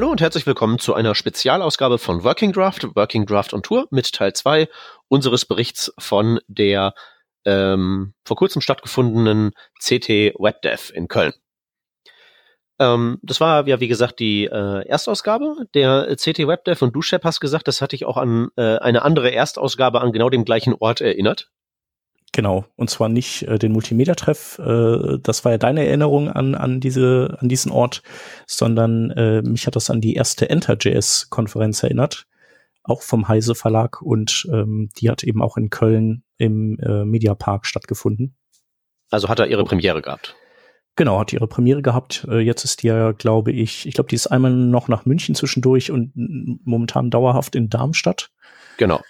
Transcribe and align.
Hallo 0.00 0.12
und 0.12 0.22
herzlich 0.22 0.46
willkommen 0.46 0.78
zu 0.78 0.94
einer 0.94 1.14
Spezialausgabe 1.14 1.98
von 1.98 2.24
Working 2.24 2.52
Draft, 2.52 2.96
Working 2.96 3.26
Draft 3.26 3.52
on 3.52 3.62
Tour 3.62 3.86
mit 3.90 4.10
Teil 4.14 4.32
2 4.32 4.66
unseres 5.08 5.44
Berichts 5.44 5.92
von 5.98 6.40
der 6.48 6.94
ähm, 7.44 8.14
vor 8.24 8.38
kurzem 8.38 8.62
stattgefundenen 8.62 9.50
CT 9.78 10.32
WebDev 10.38 10.90
in 10.94 11.06
Köln. 11.06 11.34
Ähm, 12.78 13.18
das 13.20 13.42
war 13.42 13.68
ja, 13.68 13.78
wie 13.80 13.88
gesagt, 13.88 14.20
die 14.20 14.46
äh, 14.46 14.88
Erstausgabe 14.88 15.66
der 15.74 16.16
CT 16.16 16.48
WebDev 16.48 16.82
und 16.82 16.96
du, 16.96 17.02
Shep, 17.02 17.24
hast 17.24 17.40
gesagt, 17.40 17.68
das 17.68 17.82
hatte 17.82 17.94
ich 17.94 18.06
auch 18.06 18.16
an 18.16 18.48
äh, 18.56 18.78
eine 18.78 19.02
andere 19.02 19.30
Erstausgabe 19.32 20.00
an 20.00 20.12
genau 20.12 20.30
dem 20.30 20.46
gleichen 20.46 20.72
Ort 20.72 21.02
erinnert. 21.02 21.50
Genau, 22.32 22.64
und 22.76 22.90
zwar 22.90 23.08
nicht 23.08 23.42
äh, 23.42 23.58
den 23.58 23.72
Multimedia-Treff, 23.72 24.60
äh, 24.60 25.18
das 25.20 25.44
war 25.44 25.52
ja 25.52 25.58
deine 25.58 25.86
Erinnerung 25.86 26.28
an, 26.28 26.54
an, 26.54 26.78
diese, 26.78 27.36
an 27.40 27.48
diesen 27.48 27.72
Ort, 27.72 28.02
sondern 28.46 29.10
äh, 29.10 29.42
mich 29.42 29.66
hat 29.66 29.74
das 29.74 29.90
an 29.90 30.00
die 30.00 30.14
erste 30.14 30.48
Enter.js-Konferenz 30.48 31.82
erinnert, 31.82 32.26
auch 32.84 33.02
vom 33.02 33.26
Heise 33.26 33.56
Verlag 33.56 34.00
und 34.00 34.48
ähm, 34.52 34.90
die 34.96 35.10
hat 35.10 35.24
eben 35.24 35.42
auch 35.42 35.56
in 35.56 35.70
Köln 35.70 36.22
im 36.38 36.78
äh, 36.78 37.04
Mediapark 37.04 37.66
stattgefunden. 37.66 38.36
Also 39.10 39.28
hat 39.28 39.40
er 39.40 39.48
ihre 39.48 39.64
Premiere 39.64 40.00
gehabt. 40.00 40.36
Genau, 40.94 41.18
hat 41.18 41.32
ihre 41.32 41.48
Premiere 41.48 41.82
gehabt. 41.82 42.26
Äh, 42.30 42.38
jetzt 42.38 42.64
ist 42.64 42.82
die 42.82 42.88
ja, 42.88 43.10
glaube 43.10 43.50
ich, 43.50 43.86
ich 43.86 43.94
glaube, 43.94 44.08
die 44.08 44.14
ist 44.14 44.28
einmal 44.28 44.52
noch 44.52 44.86
nach 44.86 45.04
München 45.04 45.34
zwischendurch 45.34 45.90
und 45.90 46.12
momentan 46.64 47.10
dauerhaft 47.10 47.56
in 47.56 47.70
Darmstadt. 47.70 48.30
Genau. 48.76 49.00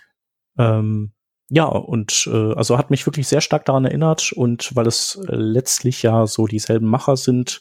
Ähm, 0.56 1.12
ja, 1.52 1.64
und 1.64 2.28
äh, 2.32 2.54
also 2.54 2.78
hat 2.78 2.90
mich 2.90 3.04
wirklich 3.06 3.26
sehr 3.26 3.40
stark 3.40 3.64
daran 3.64 3.84
erinnert 3.84 4.30
und 4.32 4.74
weil 4.76 4.86
es 4.86 5.20
äh, 5.28 5.34
letztlich 5.34 6.00
ja 6.04 6.28
so 6.28 6.46
dieselben 6.46 6.86
Macher 6.86 7.16
sind, 7.16 7.60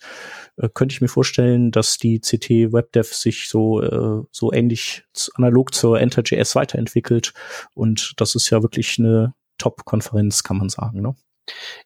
äh, 0.58 0.70
könnte 0.72 0.94
ich 0.94 1.02
mir 1.02 1.08
vorstellen, 1.08 1.72
dass 1.72 1.98
die 1.98 2.20
CT 2.20 2.72
WebDev 2.72 3.12
sich 3.12 3.50
so 3.50 3.82
äh, 3.82 4.24
so 4.32 4.54
ähnlich 4.54 5.06
analog 5.34 5.74
zur 5.74 6.00
Enter.js 6.00 6.54
weiterentwickelt 6.56 7.34
und 7.74 8.14
das 8.18 8.36
ist 8.36 8.52
ja 8.52 8.62
wirklich 8.62 9.00
eine 9.00 9.34
Top-Konferenz, 9.58 10.44
kann 10.44 10.58
man 10.58 10.70
sagen. 10.70 11.02
Ne? 11.02 11.16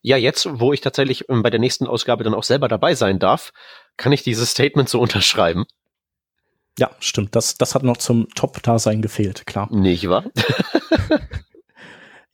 Ja, 0.01 0.17
jetzt, 0.17 0.45
wo 0.59 0.73
ich 0.73 0.81
tatsächlich 0.81 1.29
ähm, 1.29 1.41
bei 1.41 1.51
der 1.51 1.61
nächsten 1.61 1.87
Ausgabe 1.87 2.25
dann 2.25 2.33
auch 2.33 2.43
selber 2.43 2.67
dabei 2.67 2.95
sein 2.95 3.17
darf, 3.17 3.51
kann 3.95 4.11
ich 4.11 4.23
dieses 4.23 4.51
Statement 4.51 4.89
so 4.89 4.99
unterschreiben. 5.01 5.63
Ja, 6.77 6.91
stimmt. 6.99 7.33
Das, 7.33 7.57
das 7.57 7.75
hat 7.75 7.83
noch 7.83 7.97
zum 7.97 8.27
Top-Dasein 8.35 9.01
gefehlt, 9.01 9.45
klar. 9.45 9.69
Nicht 9.71 10.09
wahr? 10.09 10.25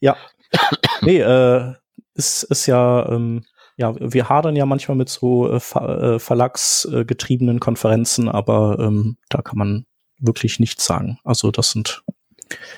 Ja. 0.00 0.16
nee, 1.02 1.20
äh, 1.20 1.74
ist, 2.14 2.42
ist 2.44 2.66
ja, 2.66 3.08
ähm, 3.08 3.44
ja, 3.76 3.94
wir 3.98 4.28
hadern 4.28 4.56
ja 4.56 4.66
manchmal 4.66 4.96
mit 4.96 5.08
so 5.08 5.50
äh, 5.50 5.60
Ver 5.60 6.02
äh, 6.02 6.18
verlagsgetriebenen 6.18 7.60
Konferenzen, 7.60 8.28
aber 8.28 8.78
ähm, 8.78 9.16
da 9.28 9.42
kann 9.42 9.58
man 9.58 9.86
wirklich 10.18 10.60
nichts 10.60 10.84
sagen. 10.84 11.18
Also 11.24 11.50
das 11.50 11.70
sind 11.70 12.02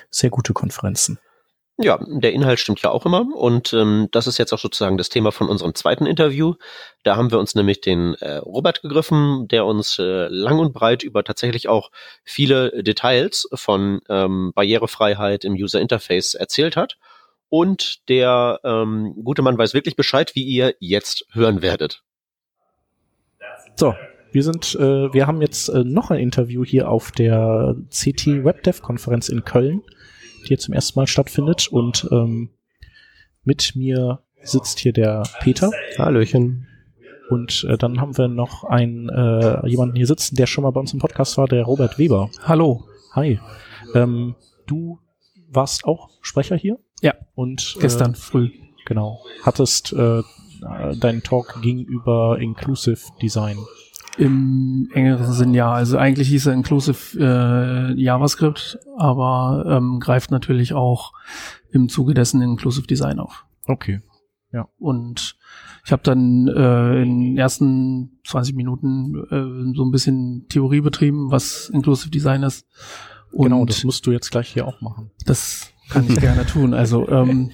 sehr 0.09 0.29
gute 0.29 0.53
Konferenzen. 0.53 1.19
Ja, 1.79 1.99
der 2.07 2.33
Inhalt 2.33 2.59
stimmt 2.59 2.83
ja 2.83 2.91
auch 2.91 3.03
immer 3.03 3.25
und 3.35 3.73
ähm, 3.73 4.07
das 4.11 4.27
ist 4.27 4.37
jetzt 4.37 4.53
auch 4.53 4.59
sozusagen 4.59 4.95
das 4.95 5.09
Thema 5.09 5.31
von 5.31 5.49
unserem 5.49 5.73
zweiten 5.73 6.05
Interview. 6.05 6.53
Da 7.01 7.15
haben 7.15 7.31
wir 7.31 7.39
uns 7.39 7.55
nämlich 7.55 7.81
den 7.81 8.13
äh, 8.15 8.35
Robert 8.35 8.83
gegriffen, 8.83 9.47
der 9.47 9.65
uns 9.65 9.97
äh, 9.97 10.27
lang 10.27 10.59
und 10.59 10.71
breit 10.71 11.01
über 11.01 11.23
tatsächlich 11.23 11.67
auch 11.67 11.89
viele 12.23 12.83
Details 12.83 13.49
von 13.55 14.01
ähm, 14.07 14.51
Barrierefreiheit 14.53 15.43
im 15.43 15.53
User 15.53 15.81
Interface 15.81 16.35
erzählt 16.35 16.77
hat 16.77 16.97
und 17.53 18.09
der 18.09 18.59
ähm, 18.63 19.13
gute 19.23 19.43
Mann 19.43 19.59
weiß 19.59 19.75
wirklich 19.75 19.95
Bescheid, 19.95 20.33
wie 20.33 20.41
ihr 20.41 20.73
jetzt 20.79 21.27
hören 21.33 21.61
werdet. 21.61 22.03
So, 23.75 23.93
wir 24.31 24.41
sind, 24.41 24.73
äh, 24.73 25.13
wir 25.13 25.27
haben 25.27 25.39
jetzt 25.39 25.69
äh, 25.69 25.83
noch 25.83 26.09
ein 26.09 26.19
Interview 26.19 26.65
hier 26.65 26.89
auf 26.89 27.11
der 27.11 27.75
CT 27.91 28.43
WebDev 28.43 28.81
Konferenz 28.81 29.29
in 29.29 29.45
Köln, 29.45 29.83
die 30.41 30.47
hier 30.47 30.57
zum 30.57 30.73
ersten 30.73 30.99
Mal 30.99 31.05
stattfindet 31.05 31.67
und 31.67 32.07
ähm, 32.11 32.49
mit 33.43 33.75
mir 33.75 34.23
sitzt 34.41 34.79
hier 34.79 34.91
der 34.91 35.21
Peter. 35.41 35.69
Hallöchen. 35.99 36.67
Und 37.29 37.67
äh, 37.69 37.77
dann 37.77 38.01
haben 38.01 38.17
wir 38.17 38.29
noch 38.29 38.63
einen 38.63 39.09
äh, 39.09 39.67
jemanden 39.67 39.95
hier 39.95 40.07
sitzen, 40.07 40.37
der 40.37 40.47
schon 40.47 40.63
mal 40.63 40.71
bei 40.71 40.79
uns 40.79 40.91
im 40.93 40.99
Podcast 40.99 41.37
war, 41.37 41.47
der 41.47 41.65
Robert 41.65 41.99
Weber. 41.99 42.31
Hallo. 42.41 42.87
Hi. 43.11 43.39
Ähm, 43.93 44.33
du 44.65 44.97
warst 45.51 45.85
auch 45.85 46.09
Sprecher 46.23 46.55
hier? 46.55 46.79
Ja. 47.03 47.13
Und 47.35 47.75
gestern 47.79 48.13
äh, 48.13 48.15
früh. 48.15 48.49
Genau. 48.85 49.19
Hattest 49.43 49.93
äh, 49.93 50.23
deinen 50.95 51.21
Talk 51.21 51.61
gegenüber 51.61 52.37
Inclusive 52.39 53.01
Design. 53.21 53.57
Im 54.17 54.89
engeren 54.93 55.31
Sinn 55.33 55.53
ja. 55.53 55.71
Also 55.71 55.97
eigentlich 55.97 56.29
hieß 56.29 56.47
er 56.47 56.53
Inclusive 56.53 57.19
äh, 57.19 57.99
JavaScript, 57.99 58.79
aber 58.97 59.65
ähm, 59.67 59.99
greift 59.99 60.31
natürlich 60.31 60.73
auch 60.73 61.11
im 61.71 61.89
Zuge 61.89 62.13
dessen 62.13 62.41
Inclusive 62.41 62.87
Design 62.87 63.19
auf. 63.19 63.45
Okay. 63.65 64.01
Ja. 64.53 64.69
Und 64.77 65.35
ich 65.85 65.91
habe 65.91 66.03
dann 66.03 66.47
äh, 66.47 67.01
in 67.01 67.19
den 67.19 67.37
ersten 67.37 68.19
20 68.25 68.55
Minuten 68.55 69.15
äh, 69.29 69.75
so 69.75 69.83
ein 69.83 69.91
bisschen 69.91 70.45
Theorie 70.47 70.81
betrieben, 70.81 71.31
was 71.31 71.69
Inclusive 71.69 72.11
Design 72.11 72.43
ist. 72.43 72.65
Und 73.31 73.45
genau, 73.45 73.65
das 73.65 73.83
musst 73.83 74.05
du 74.05 74.11
jetzt 74.11 74.29
gleich 74.29 74.53
hier 74.53 74.67
auch 74.67 74.79
machen. 74.79 75.09
Das 75.25 75.73
kann 75.93 76.05
ich 76.09 76.19
gerne 76.19 76.45
tun. 76.45 76.73
Also, 76.73 77.07
ähm, 77.07 77.51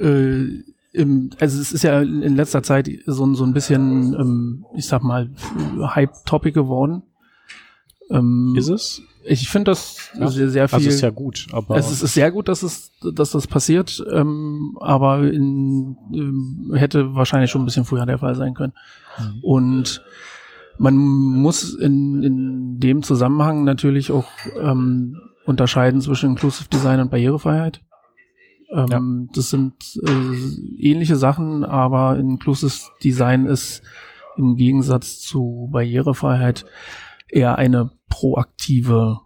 äh, 0.00 0.62
im, 0.92 1.30
also 1.40 1.60
es 1.60 1.72
ist 1.72 1.82
ja 1.82 2.00
in 2.00 2.36
letzter 2.36 2.62
Zeit 2.62 2.88
so, 3.06 3.34
so 3.34 3.44
ein 3.44 3.52
bisschen, 3.52 4.14
ähm, 4.14 4.64
ich 4.76 4.86
sag 4.86 5.02
mal, 5.02 5.30
Hype-Topic 5.80 6.52
geworden. 6.52 7.02
Ähm, 8.10 8.54
ist 8.56 8.68
es? 8.68 9.02
Ich 9.26 9.48
finde 9.48 9.70
das 9.70 10.10
ja. 10.18 10.28
sehr, 10.28 10.50
sehr 10.50 10.68
viel. 10.68 10.76
Also 10.76 10.88
ist 10.90 11.00
ja 11.00 11.10
gut, 11.10 11.46
aber 11.52 11.76
es 11.76 11.90
ist, 11.90 12.02
ist 12.02 12.14
sehr 12.14 12.30
gut, 12.30 12.46
dass 12.46 12.62
es, 12.62 12.92
dass 13.14 13.30
das 13.30 13.46
passiert, 13.46 14.04
ähm, 14.12 14.76
aber 14.80 15.22
in, 15.22 15.96
ähm, 16.12 16.72
hätte 16.74 17.14
wahrscheinlich 17.14 17.50
schon 17.50 17.62
ein 17.62 17.64
bisschen 17.64 17.86
früher 17.86 18.06
der 18.06 18.18
Fall 18.18 18.34
sein 18.34 18.54
können. 18.54 18.74
Mhm. 19.18 19.40
Und 19.42 20.04
man 20.78 20.96
muss 20.96 21.74
in, 21.74 22.22
in 22.22 22.78
dem 22.80 23.02
Zusammenhang 23.02 23.64
natürlich 23.64 24.12
auch 24.12 24.26
ähm, 24.60 25.16
unterscheiden 25.46 26.00
zwischen 26.00 26.30
Inclusive 26.30 26.68
Design 26.68 27.00
und 27.00 27.10
Barrierefreiheit. 27.10 27.82
Ähm, 28.70 28.86
ja. 28.90 29.00
Das 29.34 29.50
sind 29.50 29.74
äh, 30.02 30.80
ähnliche 30.80 31.16
Sachen, 31.16 31.64
aber 31.64 32.18
Inclusive 32.18 32.90
Design 33.02 33.46
ist 33.46 33.82
im 34.36 34.56
Gegensatz 34.56 35.20
zu 35.20 35.68
Barrierefreiheit 35.72 36.64
eher 37.28 37.56
eine 37.56 37.90
proaktive 38.08 39.20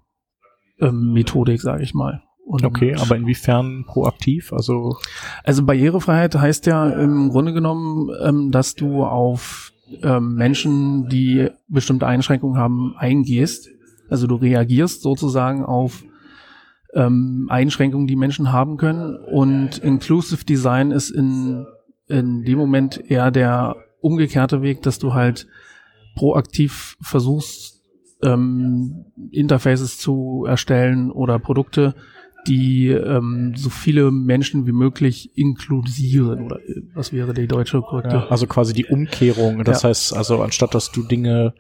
ähm, 0.81 1.13
Methodik, 1.13 1.61
sage 1.61 1.83
ich 1.83 1.95
mal. 1.95 2.23
Und 2.45 2.65
okay, 2.65 2.95
aber 2.95 3.17
inwiefern 3.17 3.85
proaktiv? 3.87 4.55
Also 4.55 4.97
also 5.45 5.65
Barrierefreiheit 5.65 6.35
heißt 6.35 6.65
ja 6.67 6.89
im 6.89 7.29
Grunde 7.29 7.53
genommen, 7.53 8.11
ähm, 8.23 8.51
dass 8.51 8.75
du 8.75 9.05
auf 9.05 9.73
ähm, 10.03 10.35
Menschen, 10.35 11.09
die 11.09 11.49
bestimmte 11.69 12.07
Einschränkungen 12.07 12.59
haben, 12.59 12.95
eingehst. 12.97 13.69
Also 14.09 14.27
du 14.27 14.37
reagierst 14.37 15.03
sozusagen 15.03 15.63
auf 15.63 16.05
ähm, 16.95 17.47
Einschränkungen, 17.51 18.07
die 18.07 18.17
Menschen 18.17 18.53
haben 18.53 18.77
können. 18.77 19.17
Und 19.17 19.79
Inclusive 19.79 20.45
Design 20.45 20.91
ist 20.91 21.11
in, 21.11 21.67
in 22.09 22.45
dem 22.45 22.59
Moment 22.59 23.11
eher 23.11 23.31
der 23.31 23.77
umgekehrte 24.01 24.63
Weg, 24.63 24.83
dass 24.83 24.99
du 24.99 25.15
halt 25.15 25.47
proaktiv 26.15 26.97
versuchst, 27.01 27.83
ähm, 28.23 29.07
Interfaces 29.31 29.99
zu 29.99 30.45
erstellen 30.49 31.11
oder 31.11 31.39
Produkte, 31.39 31.95
die 32.47 32.89
ähm, 32.89 33.53
so 33.57 33.69
viele 33.69 34.11
Menschen 34.11 34.67
wie 34.67 34.73
möglich 34.73 35.37
inkludieren 35.37 36.47
oder 36.47 36.61
äh, 36.61 36.83
was 36.95 37.13
wäre 37.13 37.35
die 37.35 37.47
deutsche 37.47 37.81
korrekte? 37.81 38.17
Ja, 38.17 38.27
also 38.29 38.47
quasi 38.47 38.73
die 38.73 38.87
Umkehrung. 38.87 39.65
Das 39.65 39.83
ja. 39.83 39.91
heißt 39.91 40.17
also, 40.17 40.43
anstatt 40.43 40.75
dass 40.75 40.91
du 40.91 41.03
Dinge 41.03 41.55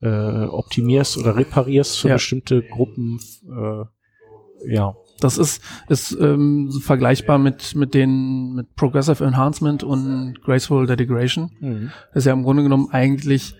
äh, 0.00 0.08
optimierst 0.44 1.18
oder 1.18 1.36
reparierst 1.36 1.98
für 1.98 2.08
ja. 2.08 2.14
bestimmte 2.14 2.62
Gruppen, 2.62 3.18
äh, 3.46 3.84
ja. 4.66 4.94
Das 5.20 5.36
ist, 5.36 5.62
ist 5.88 6.16
ähm, 6.20 6.70
vergleichbar 6.80 7.38
mit, 7.38 7.74
mit 7.74 7.92
den 7.92 8.54
mit 8.54 8.76
Progressive 8.76 9.24
Enhancement 9.24 9.82
und 9.82 10.40
Graceful 10.42 10.86
Degradation. 10.86 11.50
Mhm. 11.60 11.90
Das 12.12 12.22
ist 12.22 12.26
ja 12.26 12.32
im 12.32 12.44
Grunde 12.44 12.62
genommen 12.62 12.88
eigentlich 12.92 13.56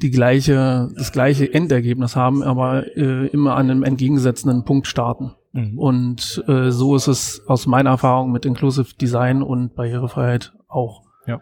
die 0.00 0.10
gleiche, 0.10 0.88
das 0.96 1.12
gleiche 1.12 1.52
Endergebnis 1.52 2.16
haben, 2.16 2.42
aber 2.42 2.96
äh, 2.96 3.26
immer 3.26 3.56
an 3.56 3.70
einem 3.70 3.82
entgegengesetzten 3.82 4.64
Punkt 4.64 4.86
starten. 4.86 5.32
Mhm. 5.52 5.78
Und 5.78 6.44
äh, 6.46 6.70
so 6.70 6.94
ist 6.94 7.08
es 7.08 7.42
aus 7.46 7.66
meiner 7.66 7.90
Erfahrung 7.90 8.30
mit 8.30 8.46
Inclusive 8.46 8.94
Design 8.94 9.42
und 9.42 9.74
Barrierefreiheit 9.74 10.52
auch. 10.68 11.02
Ja. 11.26 11.40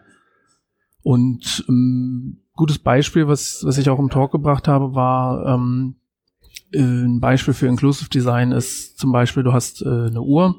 Und 1.03 1.63
ähm, 1.69 2.39
gutes 2.55 2.79
Beispiel, 2.79 3.27
was, 3.27 3.61
was 3.63 3.77
ich 3.77 3.89
auch 3.89 3.99
im 3.99 4.09
Talk 4.09 4.31
gebracht 4.31 4.67
habe, 4.67 4.95
war 4.95 5.45
ähm, 5.45 5.95
äh, 5.95 5.98
ein 6.75 7.19
Beispiel 7.19 7.53
für 7.53 7.67
Inclusive 7.67 8.09
Design 8.09 8.51
ist 8.51 8.97
zum 8.97 9.11
Beispiel, 9.11 9.43
du 9.43 9.53
hast 9.53 9.81
äh, 9.81 9.87
eine 9.87 10.21
Uhr 10.21 10.55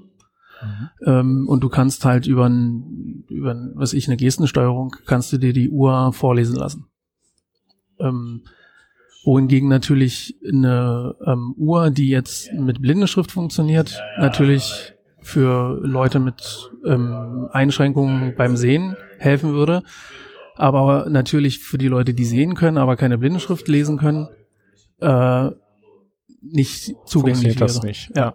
mhm. 0.62 0.88
ähm, 1.06 1.48
und 1.48 1.62
du 1.62 1.68
kannst 1.68 2.04
halt 2.04 2.26
über, 2.26 2.48
ein, 2.48 3.24
über 3.28 3.52
ein, 3.52 3.72
was 3.74 3.92
ich, 3.92 4.08
eine 4.08 4.16
Gestensteuerung, 4.16 4.96
kannst 5.06 5.32
du 5.32 5.38
dir 5.38 5.52
die 5.52 5.70
Uhr 5.70 6.12
vorlesen 6.12 6.56
lassen. 6.56 6.86
Ähm, 7.98 8.42
wohingegen 9.24 9.68
natürlich 9.68 10.36
eine 10.46 11.14
ähm, 11.26 11.54
Uhr, 11.56 11.90
die 11.90 12.08
jetzt 12.08 12.52
mit 12.52 12.80
Blindenschrift 12.80 13.30
funktioniert, 13.30 14.02
natürlich 14.18 14.94
für 15.22 15.78
Leute 15.82 16.18
mit 16.18 16.70
ähm, 16.84 17.48
Einschränkungen 17.52 18.34
beim 18.36 18.56
Sehen 18.56 18.96
helfen 19.18 19.52
würde. 19.52 19.82
Aber 20.56 21.08
natürlich 21.08 21.60
für 21.60 21.78
die 21.78 21.88
Leute, 21.88 22.14
die 22.14 22.24
sehen 22.24 22.54
können, 22.54 22.78
aber 22.78 22.96
keine 22.96 23.18
Blindenschrift 23.18 23.68
lesen 23.68 23.98
können, 23.98 24.28
äh, 25.00 25.50
nicht 26.42 26.94
zugänglich 27.06 27.56
wäre. 27.56 27.66
das 27.66 27.82
nicht. 27.82 28.10
Ja. 28.16 28.34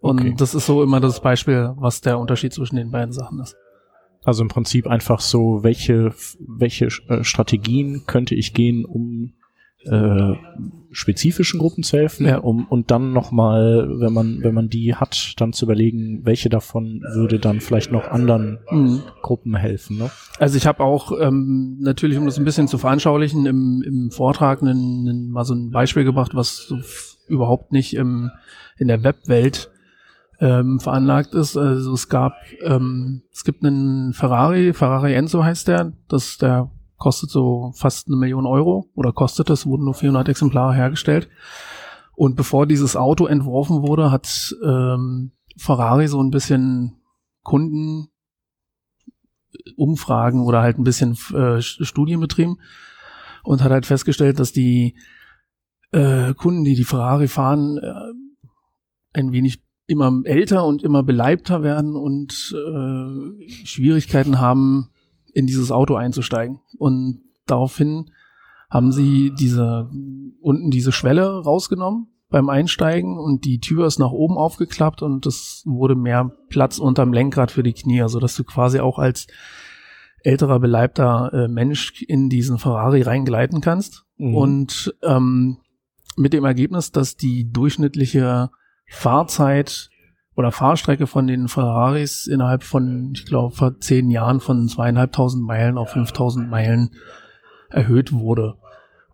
Und 0.00 0.20
okay. 0.20 0.34
das 0.36 0.54
ist 0.54 0.66
so 0.66 0.82
immer 0.82 1.00
das 1.00 1.20
Beispiel, 1.20 1.72
was 1.76 2.00
der 2.00 2.18
Unterschied 2.18 2.52
zwischen 2.52 2.76
den 2.76 2.90
beiden 2.90 3.12
Sachen 3.12 3.40
ist. 3.40 3.56
Also 4.24 4.42
im 4.42 4.48
Prinzip 4.48 4.86
einfach 4.86 5.20
so, 5.20 5.62
welche, 5.62 6.12
welche 6.40 6.86
äh, 7.08 7.22
Strategien 7.22 8.04
könnte 8.06 8.34
ich 8.34 8.54
gehen, 8.54 8.84
um 8.84 9.34
äh, 9.84 10.34
spezifischen 10.90 11.60
Gruppen 11.60 11.84
zu 11.84 11.96
helfen, 11.98 12.26
ja. 12.26 12.38
um 12.38 12.66
und 12.66 12.90
dann 12.90 13.12
nochmal, 13.12 13.88
wenn 14.00 14.12
man, 14.12 14.42
wenn 14.42 14.54
man 14.54 14.68
die 14.68 14.94
hat, 14.94 15.34
dann 15.36 15.52
zu 15.52 15.66
überlegen, 15.66 16.24
welche 16.24 16.48
davon 16.48 17.02
würde 17.14 17.38
dann 17.38 17.60
vielleicht 17.60 17.92
noch 17.92 18.08
anderen 18.08 18.58
mhm. 18.70 19.02
Gruppen 19.22 19.54
helfen. 19.54 19.98
Ne? 19.98 20.10
Also 20.38 20.56
ich 20.56 20.66
habe 20.66 20.82
auch 20.82 21.12
ähm, 21.20 21.76
natürlich, 21.80 22.18
um 22.18 22.24
das 22.24 22.38
ein 22.38 22.44
bisschen 22.44 22.66
zu 22.66 22.78
veranschaulichen, 22.78 23.46
im, 23.46 23.82
im 23.86 24.10
Vortrag 24.10 24.62
einen, 24.62 25.08
einen, 25.08 25.30
mal 25.30 25.44
so 25.44 25.54
ein 25.54 25.70
Beispiel 25.70 26.04
gebracht, 26.04 26.34
was 26.34 26.66
so 26.66 26.78
überhaupt 27.28 27.72
nicht 27.72 27.94
im, 27.94 28.30
in 28.78 28.88
der 28.88 29.02
Webwelt 29.02 29.70
ähm, 30.40 30.80
veranlagt 30.80 31.34
ist. 31.34 31.56
Also 31.56 31.92
es 31.92 32.08
gab, 32.08 32.34
ähm, 32.62 33.22
es 33.32 33.44
gibt 33.44 33.64
einen 33.64 34.12
Ferrari, 34.12 34.72
Ferrari 34.72 35.14
Enzo 35.14 35.44
heißt 35.44 35.68
der, 35.68 35.92
das 36.08 36.38
der 36.38 36.70
kostet 36.96 37.30
so 37.30 37.72
fast 37.76 38.08
eine 38.08 38.16
Million 38.16 38.46
Euro 38.46 38.90
oder 38.94 39.12
kostet 39.12 39.50
es, 39.50 39.66
wurden 39.66 39.84
nur 39.84 39.94
400 39.94 40.28
Exemplare 40.28 40.74
hergestellt. 40.74 41.28
Und 42.14 42.36
bevor 42.36 42.66
dieses 42.66 42.96
Auto 42.96 43.26
entworfen 43.26 43.82
wurde, 43.82 44.10
hat 44.10 44.56
ähm, 44.64 45.32
Ferrari 45.58 46.08
so 46.08 46.22
ein 46.22 46.30
bisschen 46.30 46.96
Kunden 47.42 48.08
Umfragen 49.76 50.42
oder 50.42 50.62
halt 50.62 50.78
ein 50.78 50.84
bisschen 50.84 51.16
äh, 51.34 51.60
Studien 51.60 52.20
betrieben 52.20 52.58
und 53.42 53.62
hat 53.62 53.72
halt 53.72 53.86
festgestellt, 53.86 54.38
dass 54.38 54.52
die 54.52 54.96
äh, 55.96 56.34
Kunden, 56.34 56.64
die 56.64 56.74
die 56.74 56.84
Ferrari 56.84 57.26
fahren, 57.26 57.78
äh, 57.78 59.18
ein 59.18 59.32
wenig 59.32 59.62
immer 59.86 60.12
älter 60.24 60.66
und 60.66 60.82
immer 60.82 61.02
beleibter 61.02 61.62
werden 61.62 61.96
und 61.96 62.54
äh, 62.54 63.48
Schwierigkeiten 63.64 64.38
haben, 64.38 64.90
in 65.32 65.46
dieses 65.46 65.70
Auto 65.70 65.94
einzusteigen. 65.94 66.60
Und 66.78 67.22
daraufhin 67.46 68.10
haben 68.70 68.92
sie 68.92 69.32
diese 69.38 69.90
unten 70.40 70.70
diese 70.70 70.92
Schwelle 70.92 71.42
rausgenommen 71.42 72.08
beim 72.28 72.48
Einsteigen 72.48 73.16
und 73.18 73.44
die 73.44 73.60
Tür 73.60 73.86
ist 73.86 73.98
nach 73.98 74.10
oben 74.10 74.36
aufgeklappt 74.36 75.02
und 75.02 75.24
es 75.26 75.62
wurde 75.64 75.94
mehr 75.94 76.32
Platz 76.48 76.78
unterm 76.78 77.12
Lenkrad 77.12 77.52
für 77.52 77.62
die 77.62 77.72
Knie, 77.72 78.02
so 78.08 78.18
dass 78.18 78.34
du 78.34 78.44
quasi 78.44 78.80
auch 78.80 78.98
als 78.98 79.28
älterer 80.22 80.58
beleibter 80.58 81.32
äh, 81.32 81.48
Mensch 81.48 82.02
in 82.02 82.28
diesen 82.28 82.58
Ferrari 82.58 83.02
reingleiten 83.02 83.60
kannst. 83.60 84.04
Mhm. 84.16 84.34
Und 84.34 84.94
ähm, 85.02 85.58
mit 86.16 86.32
dem 86.32 86.44
Ergebnis, 86.44 86.92
dass 86.92 87.16
die 87.16 87.50
durchschnittliche 87.50 88.50
Fahrzeit 88.88 89.90
oder 90.34 90.52
Fahrstrecke 90.52 91.06
von 91.06 91.26
den 91.26 91.48
Ferraris 91.48 92.26
innerhalb 92.26 92.62
von, 92.62 93.12
ich 93.14 93.24
glaube, 93.24 93.54
vor 93.54 93.80
zehn 93.80 94.10
Jahren 94.10 94.40
von 94.40 94.68
zweieinhalbtausend 94.68 95.44
Meilen 95.44 95.78
auf 95.78 95.90
5000 95.90 96.48
Meilen 96.48 96.90
erhöht 97.70 98.12
wurde. 98.12 98.56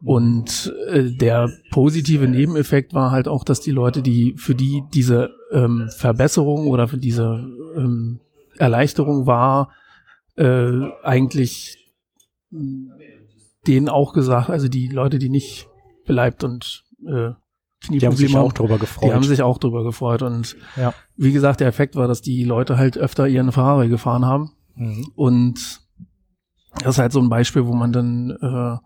Und 0.04 0.75
äh, 0.88 1.12
der 1.12 1.49
positive 1.70 2.26
Nebeneffekt 2.26 2.93
war 2.93 3.12
halt 3.12 3.28
auch, 3.28 3.44
dass 3.44 3.60
die 3.60 3.70
Leute, 3.70 4.02
die 4.02 4.34
für 4.37 4.54
die 4.54 4.82
diese 4.93 5.31
ähm, 5.52 5.88
Verbesserung 5.96 6.66
oder 6.66 6.88
für 6.88 6.99
diese 6.99 7.44
ähm, 7.76 8.19
Erleichterung 8.58 9.26
war, 9.26 9.70
äh, 10.37 10.72
eigentlich 11.04 11.78
denen 13.66 13.88
auch 13.88 14.12
gesagt, 14.12 14.50
also 14.50 14.69
die 14.69 14.88
Leute, 14.88 15.20
die 15.20 15.28
nicht 15.28 15.69
beleibt 16.04 16.43
und 16.43 16.84
äh, 17.06 17.32
die 17.90 18.06
haben 18.06 18.16
sich 18.16 18.37
auch 18.37 18.52
drüber 18.52 18.78
gefreut. 18.78 19.08
Die 19.08 19.14
haben 19.14 19.25
sich 19.25 19.43
auch 19.43 19.58
drüber 19.58 19.82
gefreut. 19.82 20.22
Und 20.22 20.56
ja. 20.76 20.94
wie 21.16 21.32
gesagt, 21.32 21.60
der 21.60 21.69
Effekt 21.69 21.96
war, 21.96 22.06
dass 22.06 22.22
die 22.22 22.44
Leute 22.44 22.76
halt 22.76 22.96
öfter 22.96 23.26
ihren 23.26 23.50
Ferrari 23.50 23.88
gefahren 23.88 24.25
haben. 24.25 24.52
Mhm. 24.76 25.06
Und 25.14 25.81
das 26.78 26.94
ist 26.94 26.99
halt 26.99 27.12
so 27.12 27.20
ein 27.20 27.28
Beispiel, 27.28 27.66
wo 27.66 27.75
man 27.75 27.93
dann 27.93 28.31
äh, 28.31 28.76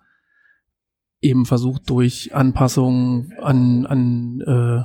eben 1.20 1.44
versucht, 1.44 1.88
durch 1.90 2.34
Anpassungen 2.34 3.32
an, 3.40 3.86
an, 3.86 4.40
äh, 4.40 4.82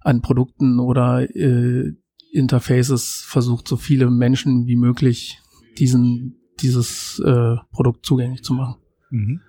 an 0.00 0.22
Produkten 0.22 0.80
oder 0.80 1.22
äh, 1.34 1.92
Interfaces 2.32 3.24
versucht, 3.26 3.68
so 3.68 3.76
viele 3.76 4.10
Menschen 4.10 4.66
wie 4.66 4.76
möglich 4.76 5.40
diesen, 5.78 6.40
dieses 6.60 7.20
äh, 7.24 7.56
Produkt 7.70 8.04
zugänglich 8.04 8.42
zu 8.42 8.54
machen. 8.54 8.76
Mhm. 9.10 9.40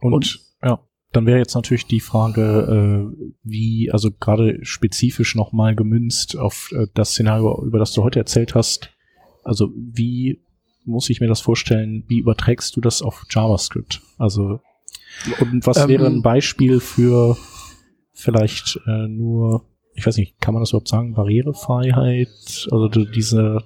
Und, 0.00 0.12
Und 0.12 0.49
dann 1.12 1.26
wäre 1.26 1.38
jetzt 1.38 1.54
natürlich 1.54 1.86
die 1.86 2.00
Frage, 2.00 3.10
äh, 3.12 3.34
wie, 3.42 3.90
also 3.90 4.10
gerade 4.10 4.58
spezifisch 4.62 5.34
nochmal 5.34 5.74
gemünzt 5.74 6.36
auf 6.36 6.70
äh, 6.72 6.86
das 6.94 7.10
Szenario, 7.10 7.64
über 7.64 7.78
das 7.78 7.92
du 7.92 8.04
heute 8.04 8.18
erzählt 8.18 8.54
hast. 8.54 8.90
Also 9.42 9.72
wie 9.74 10.42
muss 10.84 11.10
ich 11.10 11.20
mir 11.20 11.28
das 11.28 11.40
vorstellen, 11.40 12.04
wie 12.08 12.18
überträgst 12.18 12.76
du 12.76 12.80
das 12.80 13.02
auf 13.02 13.26
JavaScript? 13.30 14.02
Also 14.18 14.60
und 15.40 15.66
was 15.66 15.78
ähm, 15.78 15.88
wäre 15.88 16.06
ein 16.06 16.22
Beispiel 16.22 16.80
für 16.80 17.36
vielleicht 18.12 18.78
äh, 18.86 19.08
nur, 19.08 19.66
ich 19.94 20.06
weiß 20.06 20.16
nicht, 20.16 20.40
kann 20.40 20.54
man 20.54 20.62
das 20.62 20.70
überhaupt 20.70 20.88
sagen, 20.88 21.14
Barrierefreiheit, 21.14 22.68
also 22.70 22.88
diese, 22.88 23.64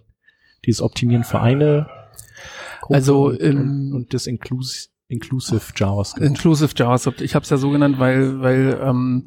dieses 0.64 0.80
Optimieren 0.80 1.24
für 1.24 1.40
eine 1.40 1.86
Gruppe 2.80 2.94
also 2.94 3.38
ähm, 3.38 3.92
und 3.94 4.14
das 4.14 4.26
Inclus 4.26 4.93
Inclusive 5.08 5.72
JavaScript. 5.76 6.26
Inclusive 6.26 6.72
JavaScript. 6.76 7.20
Ich 7.20 7.34
habe 7.34 7.42
es 7.42 7.50
ja 7.50 7.56
so 7.56 7.70
genannt, 7.70 7.98
weil, 7.98 8.40
weil 8.40 8.78
ähm, 8.82 9.26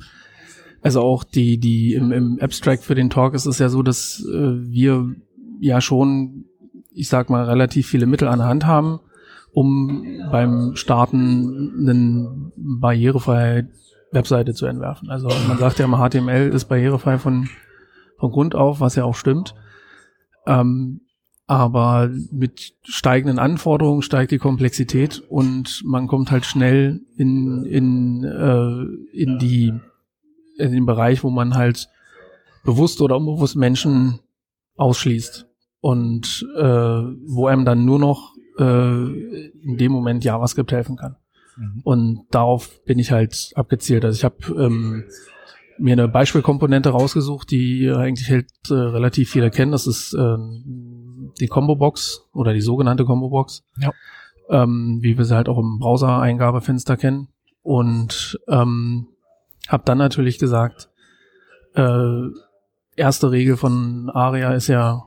also 0.82 1.02
auch 1.02 1.24
die, 1.24 1.60
die 1.60 1.94
im, 1.94 2.12
im 2.12 2.40
Abstract 2.42 2.84
für 2.84 2.96
den 2.96 3.10
Talk 3.10 3.34
ist 3.34 3.46
es 3.46 3.60
ja 3.60 3.70
so, 3.70 3.84
dass 3.84 4.24
äh, 4.26 4.70
wir 4.70 5.16
ja 5.60 5.82
schon, 5.82 6.46
ich 6.92 7.10
sag 7.10 7.30
mal, 7.30 7.46
relativ 7.46 7.88
viele 7.88 8.06
Mittel 8.06 8.28
an 8.28 8.40
der 8.40 8.48
Hand 8.48 8.66
haben, 8.66 9.00
um 9.52 10.06
beim 10.32 10.76
Starten 10.76 11.76
eine 11.80 12.52
barrierefreie 12.56 13.70
Webseite 14.12 14.54
zu 14.54 14.66
entwerfen. 14.66 15.10
Also 15.10 15.30
man 15.48 15.58
sagt 15.58 15.80
ja 15.80 15.86
immer, 15.86 16.08
HTML 16.08 16.50
ist 16.50 16.66
barrierefrei 16.66 17.18
von, 17.18 17.50
von 18.18 18.32
Grund 18.32 18.56
auf, 18.56 18.80
was 18.80 18.96
ja 18.96 19.04
auch 19.04 19.16
stimmt. 19.16 19.56
Ähm, 20.46 21.02
aber 21.48 22.12
mit 22.32 22.76
steigenden 22.84 23.40
Anforderungen 23.40 24.02
steigt 24.02 24.32
die 24.32 24.38
Komplexität 24.38 25.24
und 25.30 25.82
man 25.86 26.08
kommt 26.08 26.30
halt 26.30 26.46
schnell 26.46 27.02
in, 27.16 27.64
in, 27.64 28.24
äh, 28.26 29.18
in, 29.18 29.40
die, 29.40 29.74
in 30.58 30.72
den 30.74 30.86
Bereich, 30.86 31.24
wo 31.24 31.30
man 31.30 31.56
halt 31.56 31.90
bewusst 32.66 33.02
oder 33.02 33.16
unbewusst 33.16 33.56
Menschen 33.56 34.20
ausschließt 34.76 35.48
und 35.80 36.46
äh, 36.58 36.62
wo 36.62 37.48
einem 37.48 37.64
dann 37.64 37.86
nur 37.86 38.00
noch 38.00 38.36
äh, 38.60 38.64
in 38.64 39.78
dem 39.78 39.94
Moment 39.94 40.26
JavaScript 40.26 40.74
helfen 40.74 40.98
kann. 40.98 41.16
Mhm. 41.56 41.82
Und 41.86 42.26
darauf 42.30 42.84
bin 42.84 43.00
ich 43.00 43.12
halt 43.12 43.52
abgezielt. 43.56 44.04
Also 44.04 44.18
ich 44.18 44.26
habe 44.26 44.38
ähm, 44.62 45.06
mir 45.80 45.94
eine 45.94 46.10
Beispielkomponente 46.10 46.90
rausgesucht, 46.90 47.52
die 47.52 47.90
eigentlich 47.90 48.30
halt 48.30 48.50
äh, 48.70 48.74
relativ 48.74 49.30
viele 49.30 49.50
kennen. 49.50 49.72
Das 49.72 49.88
ist 49.88 50.14
äh, 50.14 50.38
die 51.40 51.48
Combo-Box 51.48 52.28
oder 52.34 52.54
die 52.54 52.62
sogenannte 52.62 53.06
Combo-Box. 53.06 53.64
Ja. 53.80 53.92
Ähm, 54.50 55.00
wie 55.02 55.18
wir 55.18 55.26
sie 55.26 55.36
halt 55.36 55.50
auch 55.50 55.58
im 55.58 55.80
Browser-Eingabefenster 55.80 56.96
kennen. 56.98 57.28
Und 57.64 58.40
ähm, 58.48 59.08
habe 59.68 59.84
dann 59.86 59.98
natürlich 59.98 60.40
gesagt, 60.40 60.90
äh, 61.76 62.30
erste 62.96 63.32
Regel 63.32 63.58
von 63.58 64.10
ARIA 64.10 64.54
ist 64.54 64.68
ja, 64.68 65.04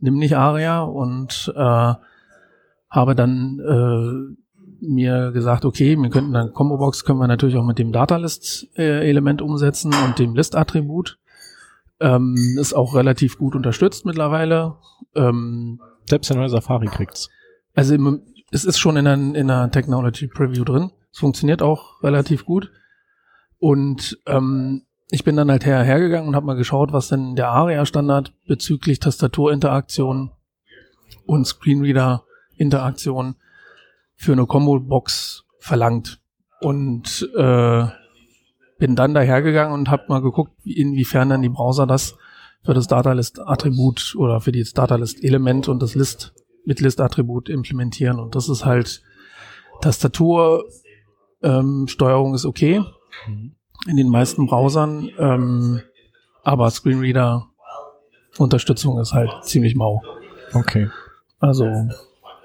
nimm 0.00 0.18
nicht 0.18 0.36
ARIA 0.36 0.82
und 0.82 1.52
äh, 1.56 1.94
habe 2.90 3.14
dann 3.14 3.58
äh, 3.60 4.36
mir 4.80 5.32
gesagt, 5.32 5.64
okay, 5.64 5.96
wir 5.96 6.10
könnten 6.10 6.32
dann 6.32 6.52
Combo-Box 6.52 7.04
können 7.04 7.18
wir 7.18 7.26
natürlich 7.26 7.56
auch 7.56 7.64
mit 7.64 7.78
dem 7.78 7.92
Datalist-Element 7.92 9.42
umsetzen 9.42 9.94
und 10.04 10.18
dem 10.18 10.34
List-Attribut. 10.34 11.18
Ähm, 11.98 12.56
ist 12.60 12.74
auch 12.74 12.94
relativ 12.94 13.38
gut 13.38 13.54
unterstützt 13.54 14.04
mittlerweile. 14.04 14.76
Ähm, 15.14 15.80
Selbst 16.04 16.28
der 16.28 16.36
neue 16.36 16.50
Safari 16.50 16.86
kriegt's. 16.86 17.30
also 17.74 17.94
im, 17.94 18.22
es 18.50 18.64
ist 18.64 18.78
schon 18.78 18.96
in 18.96 19.06
einer, 19.06 19.34
in 19.34 19.50
einer 19.50 19.70
Technology 19.70 20.28
Preview 20.28 20.64
drin. 20.64 20.90
Es 21.12 21.18
funktioniert 21.18 21.62
auch 21.62 22.02
relativ 22.02 22.44
gut. 22.44 22.70
Und 23.58 24.18
ähm, 24.26 24.82
ich 25.10 25.24
bin 25.24 25.36
dann 25.36 25.50
halt 25.50 25.64
her, 25.64 25.82
hergegangen 25.82 26.28
und 26.28 26.36
habe 26.36 26.46
mal 26.46 26.56
geschaut, 26.56 26.92
was 26.92 27.08
denn 27.08 27.36
der 27.36 27.48
ARIA-Standard 27.48 28.34
bezüglich 28.46 29.00
Tastaturinteraktion 29.00 30.32
und 31.24 31.46
Screenreader-Interaktion 31.46 33.36
für 34.16 34.32
eine 34.32 34.46
Combo-Box 34.46 35.44
verlangt. 35.58 36.20
Und 36.60 37.28
äh, 37.36 37.86
bin 38.78 38.96
dann 38.96 39.14
dahergegangen 39.14 39.72
und 39.72 39.90
habe 39.90 40.04
mal 40.08 40.20
geguckt, 40.20 40.52
inwiefern 40.64 41.30
dann 41.30 41.42
die 41.42 41.48
Browser 41.48 41.86
das 41.86 42.16
für 42.64 42.74
das 42.74 42.88
Datalist-Attribut 42.88 44.14
oder 44.18 44.40
für 44.40 44.52
das 44.52 44.72
Datalist-Element 44.72 45.68
und 45.68 45.80
das 45.80 45.94
List 45.94 46.34
mit 46.64 46.80
List-Attribut 46.80 47.48
implementieren. 47.48 48.18
Und 48.18 48.34
das 48.34 48.48
ist 48.48 48.64
halt 48.64 49.02
Tastatur, 49.80 50.64
ähm, 51.42 51.86
Steuerung 51.88 52.34
ist 52.34 52.44
okay 52.44 52.82
in 53.86 53.96
den 53.96 54.08
meisten 54.08 54.46
Browsern, 54.46 55.10
ähm, 55.18 55.80
aber 56.42 56.70
Screenreader 56.70 57.48
Unterstützung 58.38 58.98
ist 58.98 59.12
halt 59.12 59.30
ziemlich 59.42 59.74
mau. 59.74 60.02
Okay. 60.52 60.90
Also 61.38 61.66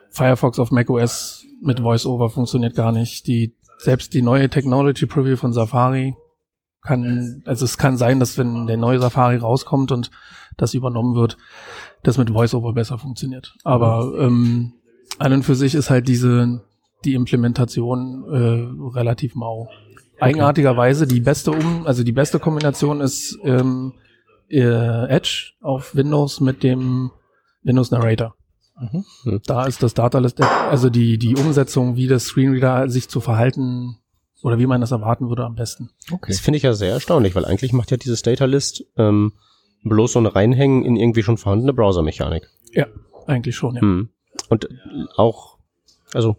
Firefox 0.10 0.60
auf 0.60 0.72
macOS 0.72 1.46
mit 1.62 1.84
VoiceOver 1.84 2.30
funktioniert 2.30 2.76
gar 2.76 2.92
nicht. 2.92 3.28
Die 3.28 3.56
selbst 3.78 4.14
die 4.14 4.22
neue 4.22 4.50
Technology 4.50 5.06
Preview 5.06 5.36
von 5.36 5.54
Safari 5.54 6.16
kann, 6.82 7.44
also 7.46 7.66
es 7.66 7.78
kann 7.78 7.98
sein, 7.98 8.20
dass 8.20 8.38
wenn 8.38 8.68
der 8.68 8.78
neue 8.78 9.00
Safari 9.00 9.38
rauskommt 9.38 9.92
und 9.92 10.12
das 10.58 10.74
übernommen 10.74 11.16
wird, 11.16 11.38
das 12.04 12.18
mit 12.18 12.34
VoiceOver 12.34 12.74
besser 12.74 12.98
funktioniert. 12.98 13.56
Aber 13.64 14.14
ähm, 14.20 14.74
an 15.20 15.34
und 15.34 15.44
für 15.44 15.56
sich 15.56 15.76
ist 15.76 15.90
halt 15.90 16.08
diese 16.08 16.64
die 17.04 17.14
Implementation 17.16 18.26
äh, 18.32 18.96
relativ 18.96 19.36
mau. 19.36 19.70
Eigenartigerweise 20.20 21.08
die 21.08 21.20
beste 21.20 21.52
um, 21.52 21.88
also 21.88 22.04
die 22.04 22.12
beste 22.12 22.40
Kombination 22.40 23.02
ist 23.02 23.40
ähm, 23.44 23.94
äh, 24.50 25.08
Edge 25.08 25.54
auf 25.62 25.96
Windows 25.96 26.42
mit 26.42 26.62
dem 26.62 27.10
Windows 27.64 27.90
Narrator. 27.90 28.36
Mhm. 28.80 29.42
Da 29.46 29.66
ist 29.66 29.82
das 29.82 29.94
Datalist, 29.94 30.42
also 30.42 30.90
die 30.90 31.18
die 31.18 31.36
Umsetzung, 31.36 31.96
wie 31.96 32.08
das 32.08 32.26
Screenreader 32.26 32.90
sich 32.90 33.10
zu 33.10 33.20
verhalten 33.20 33.98
oder 34.44 34.60
wie 34.60 34.66
man 34.66 34.82
das 34.82 34.92
erwarten 34.92 35.30
würde, 35.30 35.46
am 35.46 35.56
besten. 35.56 35.90
Okay. 36.12 36.32
Das 36.32 36.40
finde 36.40 36.58
ich 36.58 36.64
ja 36.64 36.74
sehr 36.74 36.94
erstaunlich, 36.94 37.36
weil 37.36 37.46
eigentlich 37.46 37.74
macht 37.74 37.92
ja 37.92 37.98
dieses 37.98 38.22
Data 38.22 38.46
List 38.46 38.86
ähm, 38.98 39.34
bloß 39.84 40.14
so 40.14 40.20
ein 40.20 40.26
Reinhängen 40.26 40.84
in 40.84 40.96
irgendwie 40.96 41.24
schon 41.24 41.38
vorhandene 41.38 41.74
Browsermechanik. 41.74 42.50
Ja, 42.72 42.88
eigentlich 43.28 43.56
schon. 43.56 43.76
Ja. 43.76 43.82
Hm. 43.82 44.10
Und 44.50 44.66
äh, 44.66 44.70
auch, 45.18 45.58
also 46.14 46.38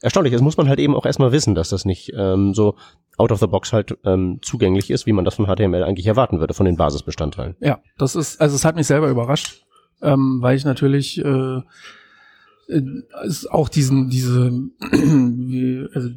erstaunlich, 0.00 0.32
es 0.32 0.42
muss 0.42 0.56
man 0.56 0.68
halt 0.68 0.78
eben 0.78 0.94
auch 0.94 1.06
erstmal 1.06 1.32
wissen, 1.32 1.54
dass 1.54 1.70
das 1.70 1.84
nicht 1.84 2.12
ähm, 2.16 2.54
so 2.54 2.76
out 3.16 3.32
of 3.32 3.40
the 3.40 3.46
box 3.46 3.72
halt 3.72 3.98
ähm, 4.04 4.38
zugänglich 4.42 4.90
ist, 4.90 5.06
wie 5.06 5.12
man 5.12 5.24
das 5.24 5.34
von 5.34 5.46
HTML 5.46 5.82
eigentlich 5.82 6.06
erwarten 6.06 6.40
würde, 6.40 6.54
von 6.54 6.66
den 6.66 6.76
Basisbestandteilen. 6.76 7.56
Ja, 7.60 7.80
das 7.98 8.16
ist, 8.16 8.40
also 8.40 8.56
es 8.56 8.64
hat 8.64 8.76
mich 8.76 8.86
selber 8.86 9.08
überrascht, 9.08 9.64
ähm, 10.00 10.38
weil 10.40 10.56
ich 10.56 10.64
natürlich 10.64 11.22
äh, 11.22 11.60
äh, 12.70 12.82
ist 13.24 13.50
auch 13.50 13.68
diesen, 13.68 14.08
diese, 14.08 14.52
also 15.94 16.08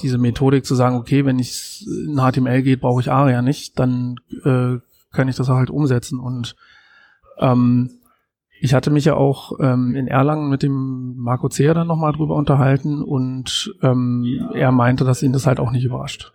diese 0.00 0.18
Methodik 0.18 0.64
zu 0.64 0.74
sagen, 0.74 0.96
okay, 0.96 1.24
wenn 1.24 1.38
ich 1.38 1.86
in 1.86 2.16
HTML 2.16 2.62
geht, 2.62 2.80
brauche 2.80 3.00
ich 3.00 3.10
ARIA 3.10 3.42
nicht, 3.42 3.78
dann 3.78 4.16
äh, 4.44 4.78
kann 5.12 5.28
ich 5.28 5.36
das 5.36 5.48
halt 5.48 5.70
umsetzen. 5.70 6.18
Und 6.18 6.56
ähm, 7.38 7.90
ich 8.60 8.74
hatte 8.74 8.90
mich 8.90 9.04
ja 9.04 9.14
auch 9.14 9.58
ähm, 9.60 9.94
in 9.94 10.06
Erlangen 10.06 10.48
mit 10.48 10.62
dem 10.62 11.16
Marco 11.16 11.48
Zeher 11.48 11.74
dann 11.74 11.88
nochmal 11.88 12.12
drüber 12.12 12.36
unterhalten 12.36 13.02
und 13.02 13.74
ähm, 13.82 14.50
er 14.54 14.72
meinte, 14.72 15.04
dass 15.04 15.22
ihn 15.22 15.32
das 15.32 15.46
halt 15.46 15.58
auch 15.58 15.72
nicht 15.72 15.84
überrascht. 15.84 16.32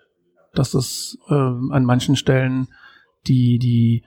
Dass 0.54 0.72
das 0.72 1.18
ähm, 1.30 1.72
an 1.72 1.86
manchen 1.86 2.16
Stellen 2.16 2.68
die, 3.28 3.60
die 3.60 4.04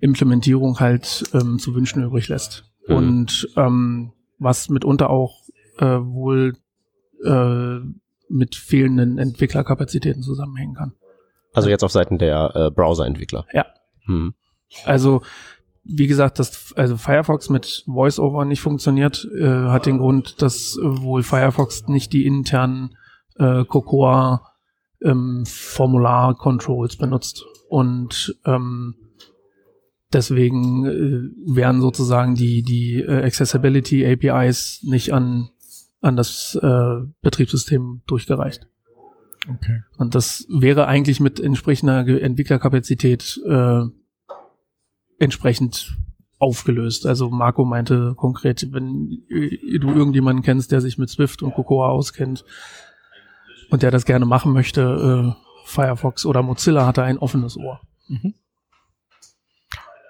Implementierung 0.00 0.80
halt 0.80 1.24
ähm, 1.32 1.58
zu 1.58 1.74
wünschen 1.74 2.02
übrig 2.02 2.28
lässt. 2.28 2.70
Mhm. 2.88 2.94
Und 2.94 3.48
ähm, 3.56 4.12
was 4.38 4.68
mitunter 4.68 5.10
auch 5.10 5.42
äh, 5.78 5.84
wohl 5.86 6.54
äh, 7.24 7.78
mit 8.32 8.56
fehlenden 8.56 9.18
Entwicklerkapazitäten 9.18 10.22
zusammenhängen 10.22 10.74
kann. 10.74 10.92
Also 11.52 11.68
jetzt 11.68 11.84
auf 11.84 11.92
Seiten 11.92 12.18
der 12.18 12.52
äh, 12.54 12.70
Browser-Entwickler. 12.70 13.46
Ja. 13.52 13.66
Hm. 14.06 14.34
Also 14.84 15.22
wie 15.84 16.06
gesagt, 16.06 16.38
dass 16.38 16.72
also 16.76 16.96
Firefox 16.96 17.50
mit 17.50 17.82
VoiceOver 17.86 18.44
nicht 18.44 18.60
funktioniert, 18.60 19.28
äh, 19.36 19.46
hat 19.46 19.86
den 19.86 19.98
Grund, 19.98 20.40
dass 20.40 20.78
wohl 20.80 21.22
Firefox 21.22 21.88
nicht 21.88 22.12
die 22.12 22.24
internen 22.24 22.96
äh, 23.36 23.64
Cocoa 23.64 24.52
ähm, 25.02 25.44
Formular-Controls 25.44 26.96
benutzt 26.96 27.44
und 27.68 28.38
ähm, 28.46 28.94
deswegen 30.12 30.86
äh, 30.86 31.54
werden 31.54 31.80
sozusagen 31.80 32.36
die 32.36 32.62
die 32.62 33.00
äh, 33.00 33.24
Accessibility 33.24 34.06
APIs 34.06 34.84
nicht 34.84 35.12
an 35.12 35.50
an 36.02 36.16
das 36.16 36.54
äh, 36.60 36.96
Betriebssystem 37.22 38.02
durchgereicht. 38.06 38.68
Okay. 39.48 39.82
Und 39.96 40.14
das 40.14 40.46
wäre 40.48 40.86
eigentlich 40.86 41.18
mit 41.18 41.40
entsprechender 41.40 42.06
Entwicklerkapazität 42.06 43.40
äh, 43.46 43.82
entsprechend 45.18 45.96
aufgelöst. 46.38 47.06
Also 47.06 47.30
Marco 47.30 47.64
meinte 47.64 48.14
konkret, 48.16 48.72
wenn 48.72 49.22
du 49.28 49.94
irgendjemanden 49.94 50.44
kennst, 50.44 50.72
der 50.72 50.80
sich 50.80 50.98
mit 50.98 51.08
Swift 51.08 51.42
und 51.42 51.54
Cocoa 51.54 51.88
auskennt 51.88 52.44
und 53.70 53.82
der 53.82 53.90
das 53.90 54.04
gerne 54.04 54.26
machen 54.26 54.52
möchte, 54.52 55.34
äh, 55.34 55.42
Firefox 55.64 56.26
oder 56.26 56.42
Mozilla 56.42 56.86
hat 56.86 56.98
da 56.98 57.04
ein 57.04 57.18
offenes 57.18 57.56
Ohr. 57.56 57.80
Mhm. 58.08 58.34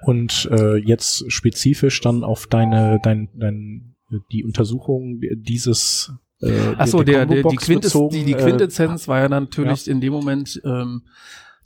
Und 0.04 0.48
äh, 0.50 0.76
jetzt 0.76 1.30
spezifisch 1.30 2.00
dann 2.00 2.24
auf 2.24 2.46
deine, 2.46 2.98
dein, 3.02 3.28
dein, 3.34 3.91
die 4.30 4.44
Untersuchung 4.44 5.20
dieses 5.34 6.12
äh, 6.42 6.74
Achso, 6.76 7.02
der, 7.02 7.24
der, 7.24 7.26
die, 7.26 7.42
Combo-Box 7.42 7.64
Quintess, 7.64 7.92
bezogen, 7.92 8.14
die, 8.14 8.24
die 8.24 8.32
äh, 8.32 8.42
Quintessenz 8.42 9.08
war 9.08 9.20
ja 9.20 9.28
natürlich 9.28 9.88
in 9.88 10.00
dem 10.00 10.12
Moment, 10.12 10.60
ähm, 10.64 11.02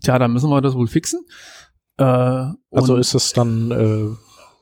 tja, 0.02 0.18
da 0.18 0.28
müssen 0.28 0.50
wir 0.50 0.60
das 0.60 0.74
wohl 0.74 0.86
fixen. 0.86 1.24
Äh, 1.98 2.04
Also 2.70 2.96
ist 2.96 3.14
es 3.14 3.32
dann, 3.32 3.70
äh, 3.70 4.14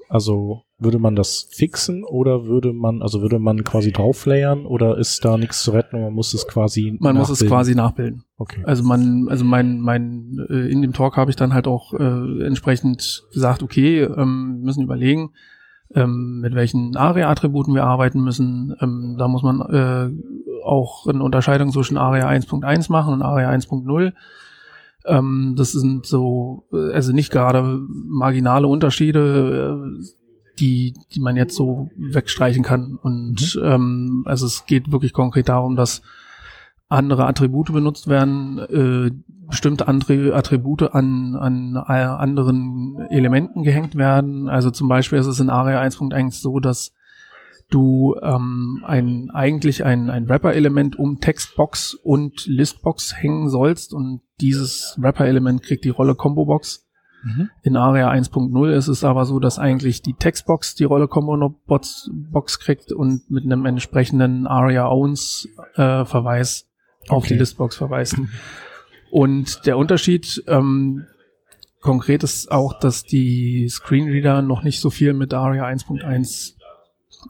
also 0.09 0.63
würde 0.79 0.99
man 0.99 1.17
das 1.17 1.49
fixen 1.51 2.05
oder 2.05 2.47
würde 2.47 2.73
man, 2.73 3.03
also 3.03 3.23
würde 3.23 3.39
man 3.39 3.65
quasi 3.65 3.91
drauflayern 3.91 4.67
oder 4.67 4.99
ist 4.99 5.25
da 5.25 5.37
nichts 5.37 5.63
zu 5.63 5.73
retten 5.73 5.97
und 5.97 6.03
man 6.03 6.13
muss 6.13 6.35
es 6.35 6.47
quasi 6.47 6.97
man 7.01 7.17
muss 7.17 7.31
es 7.31 7.41
nachbilden? 7.41 7.49
quasi 7.49 7.75
nachbilden. 7.75 8.25
Okay. 8.37 8.63
Also 8.65 8.85
man, 8.85 9.29
also 9.29 9.45
mein, 9.45 9.81
mein, 9.81 10.47
äh, 10.51 10.71
in 10.71 10.83
dem 10.83 10.93
Talk 10.93 11.17
habe 11.17 11.31
ich 11.31 11.37
dann 11.37 11.55
halt 11.55 11.67
auch 11.67 11.95
äh, 11.95 12.45
entsprechend 12.45 13.25
gesagt, 13.33 13.63
okay, 13.63 14.03
ähm, 14.03 14.57
wir 14.59 14.67
müssen 14.67 14.83
überlegen, 14.83 15.31
ähm, 15.95 16.41
mit 16.41 16.55
welchen 16.55 16.97
ARIA-Attributen 16.97 17.75
wir 17.75 17.85
arbeiten 17.85 18.23
müssen. 18.23 18.75
Ähm, 18.81 19.17
da 19.19 19.29
muss 19.29 19.43
man 19.43 19.61
äh, 19.61 20.65
auch 20.65 21.07
eine 21.07 21.23
Unterscheidung 21.23 21.71
zwischen 21.73 21.97
ARIA 21.97 22.29
1.1 22.29 22.91
machen 22.91 23.15
und 23.15 23.23
ARIA 23.23 23.51
1.0. 23.51 24.13
Ähm, 25.07 25.55
das 25.57 25.73
sind 25.73 26.07
so, 26.07 26.65
äh, 26.73 26.93
also 26.93 27.13
nicht 27.13 27.31
gerade 27.31 27.81
marginale 27.91 28.67
Unterschiede, 28.67 29.79
äh, 29.79 30.05
die, 30.59 30.95
die 31.13 31.21
man 31.21 31.37
jetzt 31.37 31.57
so 31.57 31.91
wegstreichen 31.97 32.63
kann. 32.63 32.99
Und 33.03 33.61
ähm, 33.63 34.23
also 34.27 34.47
es 34.47 34.67
geht 34.67 34.93
wirklich 34.93 35.13
konkret 35.13 35.49
darum, 35.49 35.77
dass 35.77 36.03
andere 36.89 37.27
Attribute 37.27 37.73
benutzt 37.73 38.09
werden, 38.09 38.59
äh, 38.59 39.11
bestimmte 39.49 39.89
andere 39.89 40.35
Attribute 40.35 40.95
an, 40.95 41.37
an 41.37 41.77
äh, 41.77 41.93
anderen 41.93 43.07
Elementen 43.11 43.63
gehängt 43.63 43.97
werden. 43.97 44.49
Also 44.49 44.71
zum 44.71 44.89
Beispiel 44.89 45.19
ist 45.19 45.27
es 45.27 45.41
in 45.41 45.51
ARIA 45.51 45.81
1.1 45.81 46.41
so, 46.41 46.61
dass 46.61 46.93
du 47.71 48.17
ähm, 48.23 48.83
ein, 48.87 49.31
eigentlich 49.31 49.85
ein, 49.85 50.11
ein 50.11 50.29
Wrapper-Element 50.29 50.97
um 50.99 51.21
Textbox 51.21 51.95
und 51.95 52.47
Listbox 52.47 53.17
hängen 53.17 53.49
sollst 53.49 53.95
und 53.95 54.21
dieses 54.41 54.97
Wrapper-Element 54.99 55.63
kriegt 55.63 55.85
die 55.85 55.91
Rolle 55.91 56.15
Combo-Box. 56.15 56.87
Mhm. 57.25 57.49
In 57.63 57.77
ARIA 57.77 58.11
1.0 58.11 58.71
ist 58.71 58.89
es 58.89 59.03
aber 59.03 59.25
so, 59.25 59.41
dass 59.41 59.59
eigentlich 59.59 60.03
die 60.03 60.13
Textbox 60.15 60.75
die 60.75 60.85
Rolle 60.85 61.09
Combo-Box 61.09 62.11
Box 62.13 62.61
kriegt 62.61 62.93
und 62.93 63.31
mit 63.31 63.45
einem 63.45 63.65
entsprechenden 63.65 64.47
ARIA 64.47 64.87
Owns 64.89 65.49
äh, 65.75 66.05
Verweis 66.05 66.69
auf 67.09 67.25
Okay. 67.25 67.35
die 67.35 67.39
Listbox 67.39 67.77
verweist. 67.77 68.17
Und 69.15 69.65
der 69.65 69.79
Unterschied 69.79 70.43
ähm, 70.49 71.07
konkret 71.81 72.25
ist 72.25 72.51
auch, 72.51 72.77
dass 72.81 73.05
die 73.05 73.69
Screenreader 73.69 74.43
noch 74.43 74.65
nicht 74.65 74.81
so 74.81 74.91
viel 74.91 75.13
mit 75.13 75.33
ARIA 75.33 75.65
1.1 75.67 76.55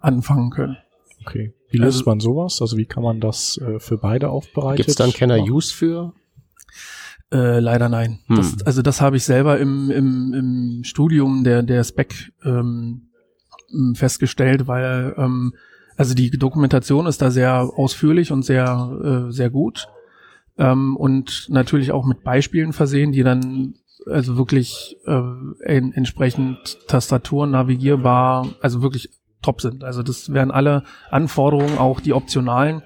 anfangen 0.00 0.48
können. 0.48 0.78
Okay. 1.20 1.52
Wie 1.68 1.76
löst 1.76 1.98
also, 1.98 2.10
man 2.10 2.20
sowas? 2.20 2.62
Also 2.62 2.78
wie 2.78 2.86
kann 2.86 3.02
man 3.02 3.20
das 3.20 3.58
äh, 3.58 3.80
für 3.80 3.98
beide 3.98 4.30
aufbereiten? 4.30 4.76
Gibt 4.76 4.88
es 4.88 4.94
dann 4.94 5.12
Kenner 5.12 5.38
Use 5.38 5.74
für? 5.74 6.14
Äh, 7.30 7.60
leider 7.60 7.90
nein. 7.90 8.20
Hm. 8.28 8.36
Das, 8.36 8.62
also 8.62 8.80
das 8.80 9.02
habe 9.02 9.18
ich 9.18 9.24
selber 9.24 9.58
im, 9.58 9.90
im, 9.90 10.32
im 10.32 10.84
Studium 10.84 11.44
der, 11.44 11.62
der 11.62 11.84
Spec 11.84 12.32
ähm, 12.46 13.10
festgestellt, 13.92 14.66
weil 14.66 15.14
ähm, 15.18 15.52
also 15.98 16.14
die 16.14 16.30
Dokumentation 16.30 17.04
ist 17.04 17.20
da 17.20 17.30
sehr 17.30 17.60
ausführlich 17.76 18.32
und 18.32 18.42
sehr, 18.42 19.26
äh, 19.28 19.30
sehr 19.30 19.50
gut. 19.50 19.86
Ähm, 20.58 20.96
und 20.96 21.46
natürlich 21.48 21.92
auch 21.92 22.04
mit 22.04 22.22
Beispielen 22.22 22.72
versehen, 22.72 23.12
die 23.12 23.22
dann 23.22 23.74
also 24.06 24.36
wirklich 24.36 24.96
äh, 25.06 25.74
in, 25.76 25.92
entsprechend 25.92 26.78
Tastatur 26.88 27.46
navigierbar, 27.46 28.48
also 28.60 28.82
wirklich 28.82 29.10
top 29.42 29.60
sind. 29.60 29.84
Also 29.84 30.02
das 30.02 30.32
werden 30.32 30.50
alle 30.50 30.84
Anforderungen, 31.10 31.78
auch 31.78 32.00
die 32.00 32.12
optionalen, 32.12 32.82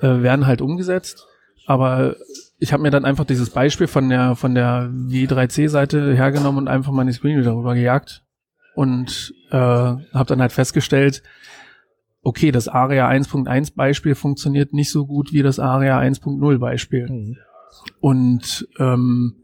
äh, 0.00 0.22
werden 0.22 0.46
halt 0.46 0.60
umgesetzt. 0.60 1.26
Aber 1.66 2.16
ich 2.58 2.72
habe 2.72 2.82
mir 2.82 2.90
dann 2.90 3.04
einfach 3.04 3.24
dieses 3.24 3.50
Beispiel 3.50 3.86
von 3.86 4.08
der 4.08 4.36
von 4.36 4.54
der 4.54 4.88
W3C-Seite 4.90 6.14
hergenommen 6.14 6.58
und 6.58 6.68
einfach 6.68 6.92
meine 6.92 7.12
Screen 7.12 7.42
darüber 7.42 7.74
gejagt 7.74 8.22
und 8.74 9.34
äh, 9.50 9.56
habe 9.56 10.26
dann 10.26 10.40
halt 10.40 10.52
festgestellt, 10.52 11.22
okay, 12.26 12.50
das 12.50 12.66
ARIA 12.66 13.08
1.1 13.08 13.76
Beispiel 13.76 14.16
funktioniert 14.16 14.72
nicht 14.72 14.90
so 14.90 15.06
gut 15.06 15.32
wie 15.32 15.42
das 15.42 15.60
ARIA 15.60 15.96
1.0 16.00 16.58
Beispiel. 16.58 17.08
Mhm. 17.08 17.36
Und 18.00 18.68
ähm, 18.80 19.36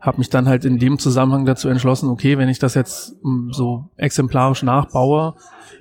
habe 0.00 0.18
mich 0.18 0.30
dann 0.30 0.48
halt 0.48 0.64
in 0.64 0.78
dem 0.78 0.98
Zusammenhang 0.98 1.44
dazu 1.44 1.68
entschlossen, 1.68 2.08
okay, 2.08 2.38
wenn 2.38 2.48
ich 2.48 2.58
das 2.58 2.74
jetzt 2.74 3.16
hm, 3.22 3.50
so 3.52 3.90
exemplarisch 3.96 4.62
nachbaue, 4.62 5.34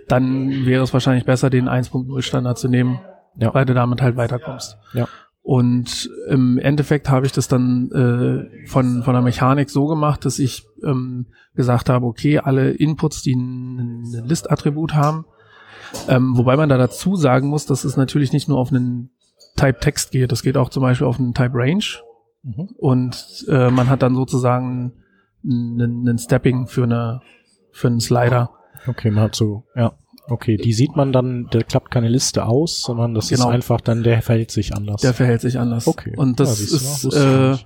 dann 0.10 0.66
wäre 0.66 0.84
es 0.84 0.92
wahrscheinlich 0.92 1.24
besser, 1.24 1.50
den 1.50 1.70
1.0 1.70 2.22
Standard 2.22 2.58
zu 2.58 2.68
nehmen, 2.68 3.00
ja. 3.38 3.54
weil 3.54 3.66
du 3.66 3.74
damit 3.74 4.02
halt 4.02 4.18
weiterkommst. 4.18 4.78
Ja. 4.94 5.08
Und 5.42 6.10
im 6.28 6.58
Endeffekt 6.58 7.10
habe 7.10 7.26
ich 7.28 7.32
das 7.32 7.48
dann 7.48 7.92
äh, 7.92 8.68
von, 8.68 9.04
von 9.04 9.14
der 9.14 9.22
Mechanik 9.22 9.70
so 9.70 9.86
gemacht, 9.86 10.26
dass 10.26 10.40
ich 10.40 10.66
ähm, 10.84 11.28
gesagt 11.54 11.88
habe, 11.88 12.06
okay, 12.06 12.40
alle 12.40 12.72
Inputs, 12.72 13.22
die 13.22 13.36
ein, 13.36 14.02
ein 14.02 14.26
List-Attribut 14.26 14.96
haben, 14.96 15.26
ähm, 16.08 16.38
wobei 16.38 16.58
man 16.58 16.70
da 16.70 16.78
dazu 16.78 17.16
sagen 17.16 17.48
muss, 17.50 17.66
dass 17.66 17.84
es 17.84 17.98
natürlich 17.98 18.32
nicht 18.34 18.48
nur 18.48 18.60
auf 18.60 18.72
einen 18.72 19.12
Type 19.56 19.80
Text 19.80 20.12
geht, 20.12 20.32
das 20.32 20.44
geht 20.44 20.58
auch 20.58 20.70
zum 20.70 20.82
Beispiel 20.82 21.08
auf 21.08 21.20
einen 21.20 21.34
Type 21.34 21.54
Range. 21.54 21.84
Mhm. 22.44 22.70
Und 22.78 23.46
äh, 23.50 23.70
man 23.70 23.90
hat 23.90 24.02
dann 24.02 24.16
sozusagen 24.16 24.94
einen, 25.44 26.08
einen 26.08 26.18
Stepping 26.18 26.68
für 26.68 26.84
eine 26.84 27.22
für 27.72 27.88
einen 27.88 28.00
Slider. 28.00 28.52
Okay, 28.88 29.12
man 29.12 29.26
hat 29.26 29.36
so, 29.36 29.66
ja. 29.76 29.98
Okay, 30.28 30.58
die 30.58 30.74
sieht 30.74 30.96
man 30.96 31.12
dann, 31.12 31.48
der 31.54 31.64
klappt 31.64 31.92
keine 31.92 32.08
Liste 32.08 32.46
aus, 32.46 32.82
sondern 32.82 33.14
das 33.14 33.30
genau. 33.30 33.50
ist 33.50 33.54
einfach 33.54 33.82
dann, 33.82 34.02
der 34.02 34.24
verhält 34.24 34.50
sich 34.50 34.74
anders. 34.74 35.02
Der 35.02 35.14
verhält 35.14 35.42
sich 35.42 35.60
anders. 35.60 35.88
Okay. 35.88 36.14
Und 36.16 36.40
das 36.40 36.60
ja, 36.60 36.76
ist, 36.78 37.14
äh, 37.14 37.64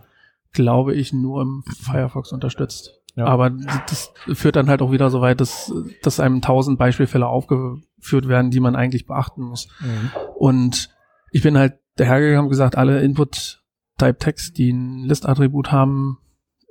glaube 0.52 0.94
ich, 0.96 1.14
nur 1.14 1.42
im 1.42 1.64
Firefox 1.64 2.34
unterstützt. 2.34 2.99
Ja. 3.20 3.26
Aber 3.26 3.50
das 3.50 4.14
führt 4.32 4.56
dann 4.56 4.70
halt 4.70 4.82
auch 4.82 4.94
wieder 4.94 5.10
so 5.10 5.20
weit, 5.20 5.42
dass, 5.42 5.74
dass 6.02 6.22
einem 6.22 6.42
tausend 6.42 6.80
Beispielfälle 6.80 7.28
aufgeführt 7.28 8.30
werden, 8.30 8.50
die 8.50 8.62
man 8.62 8.78
eigentlich 8.78 9.06
beachten 9.06 9.42
muss. 9.42 9.68
Mhm. 9.82 10.12
Und 10.38 10.90
ich 11.32 11.44
bin 11.44 11.58
halt 11.58 11.80
dahergegangen 11.98 12.46
und 12.46 12.50
gesagt, 12.50 12.78
alle 12.78 13.02
Input-Type-Text, 13.02 14.58
die 14.58 14.72
ein 14.72 15.04
List-Attribut 15.04 15.74
haben, 15.74 16.20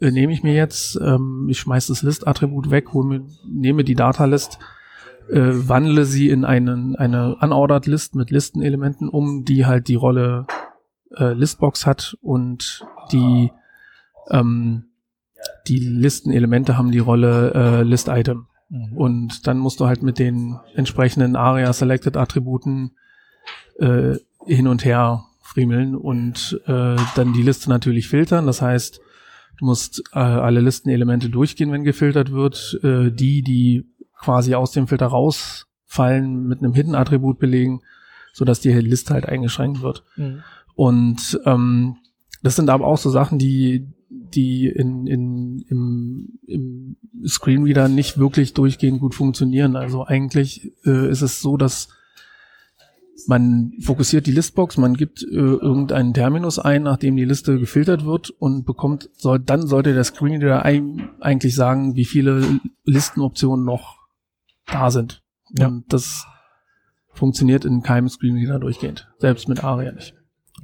äh, 0.00 0.11
nehme 0.11 0.33
ich 0.33 0.43
mir 0.43 0.55
jetzt. 0.55 0.99
Ähm, 1.02 1.49
ich 1.50 1.59
schmeiße 1.59 1.93
das 1.93 2.02
List-Attribut 2.02 2.71
weg, 2.71 2.95
hole 2.95 3.07
mir, 3.07 3.26
nehme 3.47 3.85
die 3.85 3.95
Data-List, 3.95 4.59
äh, 5.31 5.50
wandle 5.52 6.07
sie 6.07 6.31
in 6.31 6.47
einen, 6.47 6.97
eine 6.97 7.37
unordered 7.37 7.87
List 7.87 8.14
mit 8.14 8.31
Listenelementen 8.31 9.11
um, 9.11 9.45
die 9.45 9.67
halt 9.67 9.88
die 9.88 9.97
Rolle 9.97 10.47
äh, 11.14 11.35
Listbox 11.35 11.85
hat 11.85 12.17
und 12.23 12.87
die 13.12 13.52
ähm, 14.31 14.88
die 15.69 15.79
Listenelemente 15.79 16.77
haben 16.77 16.91
die 16.91 16.99
Rolle 16.99 17.53
äh, 17.55 17.83
List-Item. 17.83 18.47
Mhm. 18.69 18.97
Und 18.97 19.47
dann 19.47 19.59
musst 19.59 19.81
du 19.81 19.87
halt 19.87 20.03
mit 20.03 20.19
den 20.19 20.59
entsprechenden 20.75 21.37
ARIA-Selected-Attributen 21.37 22.93
äh, 23.78 24.17
hin 24.47 24.67
und 24.67 24.85
her 24.85 25.25
friemeln 25.43 25.95
und 25.95 26.61
äh, 26.67 26.97
dann 27.15 27.33
die 27.33 27.43
Liste 27.43 27.71
natürlich 27.71 28.09
filtern. 28.09 28.47
Das 28.47 28.61
heißt, 28.61 29.00
du 29.59 29.65
musst 29.65 30.02
äh, 30.13 30.19
alle 30.19 30.61
Listenelemente 30.61 31.31
durchgehen, 31.31 31.73
wenn 31.73 31.85
gefiltert 31.85 32.33
wird. 32.33 32.78
Äh, 32.83 33.11
die, 33.11 33.43
die 33.43 33.87
quasi 34.19 34.54
aus 34.54 34.73
dem 34.73 34.89
Filter 34.89 35.07
rausfallen, 35.07 36.47
mit 36.47 36.59
einem 36.59 36.75
Hidden-Attribut 36.75 37.39
belegen, 37.39 37.81
sodass 38.33 38.61
die 38.61 38.73
Liste 38.73 39.15
halt 39.15 39.26
eingeschränkt 39.26 39.81
wird. 39.81 40.04
Mhm. 40.17 40.43
Und 40.75 41.41
ähm, 41.45 41.97
das 42.43 42.57
sind 42.57 42.71
aber 42.71 42.87
auch 42.87 42.99
so 42.99 43.11
Sachen, 43.11 43.39
die 43.39 43.89
die 44.34 44.67
in, 44.67 45.06
in, 45.06 45.64
im, 45.69 46.38
im 46.47 46.97
Screenreader 47.26 47.88
nicht 47.88 48.19
wirklich 48.19 48.54
durchgehend 48.54 49.00
gut 49.00 49.14
funktionieren. 49.14 49.76
Also 49.76 50.04
eigentlich 50.04 50.73
äh, 50.84 51.10
ist 51.10 51.23
es 51.23 51.41
so, 51.41 51.56
dass 51.56 51.88
man 53.26 53.73
fokussiert 53.80 54.26
die 54.26 54.32
Listbox, 54.32 54.76
man 54.76 54.95
gibt 54.95 55.23
äh, 55.23 55.34
irgendeinen 55.34 56.14
Terminus 56.14 56.58
ein, 56.58 56.84
nachdem 56.84 57.17
die 57.17 57.25
Liste 57.25 57.58
gefiltert 57.58 58.04
wird 58.04 58.30
und 58.30 58.64
bekommt, 58.64 59.10
soll, 59.14 59.38
dann 59.38 59.67
sollte 59.67 59.93
der 59.93 60.04
Screenreader 60.04 60.64
ein, 60.64 61.10
eigentlich 61.21 61.54
sagen, 61.54 61.97
wie 61.97 62.04
viele 62.04 62.60
Listenoptionen 62.84 63.64
noch 63.64 63.99
da 64.67 64.91
sind. 64.91 65.23
Ja. 65.58 65.67
Und 65.67 65.93
das 65.93 66.26
funktioniert 67.12 67.64
in 67.64 67.82
keinem 67.82 68.08
Screenreader 68.08 68.60
durchgehend, 68.60 69.08
selbst 69.19 69.49
mit 69.49 69.64
ARIA 69.64 69.93
nicht. 69.93 70.14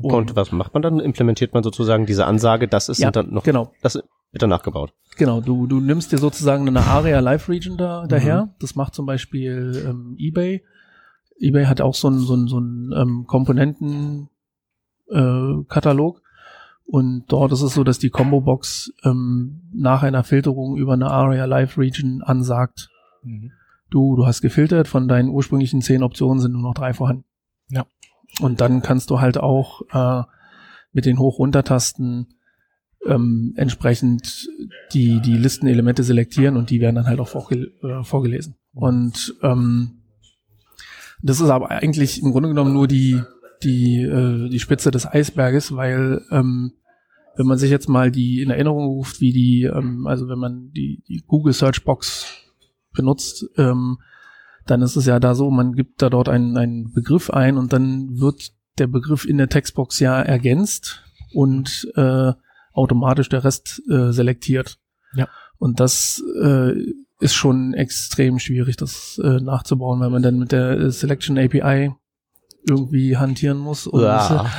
Und 0.00 0.36
was 0.36 0.52
macht 0.52 0.74
man 0.74 0.82
dann? 0.82 1.00
Implementiert 1.00 1.54
man 1.54 1.62
sozusagen 1.62 2.06
diese 2.06 2.26
Ansage, 2.26 2.68
das 2.68 2.88
ist 2.88 2.98
ja, 2.98 3.10
dann 3.10 3.32
noch, 3.32 3.44
genau. 3.44 3.72
das 3.82 3.94
wird 3.94 4.42
dann 4.42 4.50
nachgebaut. 4.50 4.92
Genau, 5.16 5.40
du, 5.40 5.66
du 5.66 5.80
nimmst 5.80 6.10
dir 6.12 6.18
sozusagen 6.18 6.66
eine 6.66 6.80
Area 6.80 7.20
Live 7.20 7.48
Region 7.48 7.76
da, 7.76 8.06
daher. 8.06 8.46
Mhm. 8.46 8.50
Das 8.60 8.74
macht 8.74 8.94
zum 8.94 9.06
Beispiel 9.06 9.84
ähm, 9.88 10.16
eBay. 10.18 10.64
eBay 11.38 11.66
hat 11.66 11.80
auch 11.80 11.94
so 11.94 12.08
einen 12.08 12.18
so 12.18 12.34
einen, 12.34 12.48
so 12.48 12.56
einen 12.56 12.92
ähm, 12.96 13.24
Komponenten 13.26 14.28
äh. 15.08 15.54
Und 16.86 17.24
dort 17.28 17.52
ist 17.52 17.62
es 17.62 17.74
so, 17.74 17.84
dass 17.84 17.98
die 17.98 18.10
Combo 18.10 18.40
Box 18.42 18.92
ähm, 19.04 19.62
nach 19.72 20.02
einer 20.02 20.22
Filterung 20.22 20.76
über 20.76 20.92
eine 20.92 21.10
Area 21.10 21.46
Live 21.46 21.78
Region 21.78 22.22
ansagt, 22.22 22.90
mhm. 23.22 23.52
du, 23.90 24.16
du 24.16 24.26
hast 24.26 24.42
gefiltert, 24.42 24.86
von 24.88 25.08
deinen 25.08 25.30
ursprünglichen 25.30 25.80
zehn 25.80 26.02
Optionen 26.02 26.40
sind 26.40 26.52
nur 26.52 26.62
noch 26.62 26.74
drei 26.74 26.92
vorhanden. 26.92 27.24
Ja. 27.70 27.86
Und 28.40 28.60
dann 28.60 28.82
kannst 28.82 29.10
du 29.10 29.20
halt 29.20 29.38
auch 29.38 29.82
äh, 29.92 30.24
mit 30.92 31.06
den 31.06 31.18
Hoch-Runter-Tasten 31.18 32.34
ähm, 33.06 33.54
entsprechend 33.56 34.48
die, 34.92 35.20
die 35.20 35.36
Listenelemente 35.36 36.02
selektieren 36.02 36.56
und 36.56 36.70
die 36.70 36.80
werden 36.80 36.96
dann 36.96 37.06
halt 37.06 37.20
auch 37.20 37.28
vorge 37.28 37.72
äh, 37.82 38.02
vorgelesen. 38.02 38.56
Und 38.72 39.34
ähm, 39.42 40.02
das 41.22 41.40
ist 41.40 41.48
aber 41.48 41.70
eigentlich 41.70 42.22
im 42.22 42.32
Grunde 42.32 42.48
genommen 42.48 42.72
nur 42.72 42.88
die, 42.88 43.20
die, 43.62 44.02
äh, 44.02 44.48
die 44.48 44.60
Spitze 44.60 44.90
des 44.90 45.06
Eisberges, 45.06 45.74
weil 45.76 46.22
ähm, 46.30 46.72
wenn 47.36 47.46
man 47.46 47.58
sich 47.58 47.70
jetzt 47.70 47.88
mal 47.88 48.10
die 48.10 48.42
in 48.42 48.50
Erinnerung 48.50 48.86
ruft, 48.86 49.20
wie 49.20 49.32
die, 49.32 49.64
ähm, 49.64 50.06
also 50.06 50.28
wenn 50.28 50.38
man 50.38 50.70
die, 50.72 51.02
die 51.08 51.24
Google 51.26 51.52
Search 51.52 51.84
Box 51.84 52.26
benutzt, 52.92 53.46
ähm, 53.56 53.98
dann 54.66 54.82
ist 54.82 54.96
es 54.96 55.06
ja 55.06 55.20
da 55.20 55.34
so, 55.34 55.50
man 55.50 55.74
gibt 55.74 56.02
da 56.02 56.10
dort 56.10 56.28
einen, 56.28 56.56
einen 56.56 56.92
Begriff 56.92 57.30
ein 57.30 57.56
und 57.56 57.72
dann 57.72 58.20
wird 58.20 58.52
der 58.78 58.86
Begriff 58.86 59.24
in 59.24 59.38
der 59.38 59.48
Textbox 59.48 60.00
ja 60.00 60.20
ergänzt 60.20 61.02
und 61.32 61.88
äh, 61.96 62.32
automatisch 62.72 63.28
der 63.28 63.44
Rest 63.44 63.82
äh, 63.90 64.12
selektiert. 64.12 64.78
Ja. 65.14 65.28
Und 65.58 65.80
das 65.80 66.22
äh, 66.42 66.72
ist 67.20 67.34
schon 67.34 67.74
extrem 67.74 68.38
schwierig, 68.38 68.76
das 68.76 69.20
äh, 69.22 69.40
nachzubauen, 69.40 70.00
weil 70.00 70.10
man 70.10 70.22
dann 70.22 70.38
mit 70.38 70.52
der 70.52 70.90
Selection 70.90 71.38
API 71.38 71.92
irgendwie 72.68 73.16
hantieren 73.16 73.58
muss. 73.58 73.86
Und 73.86 74.02
ja. 74.02 74.50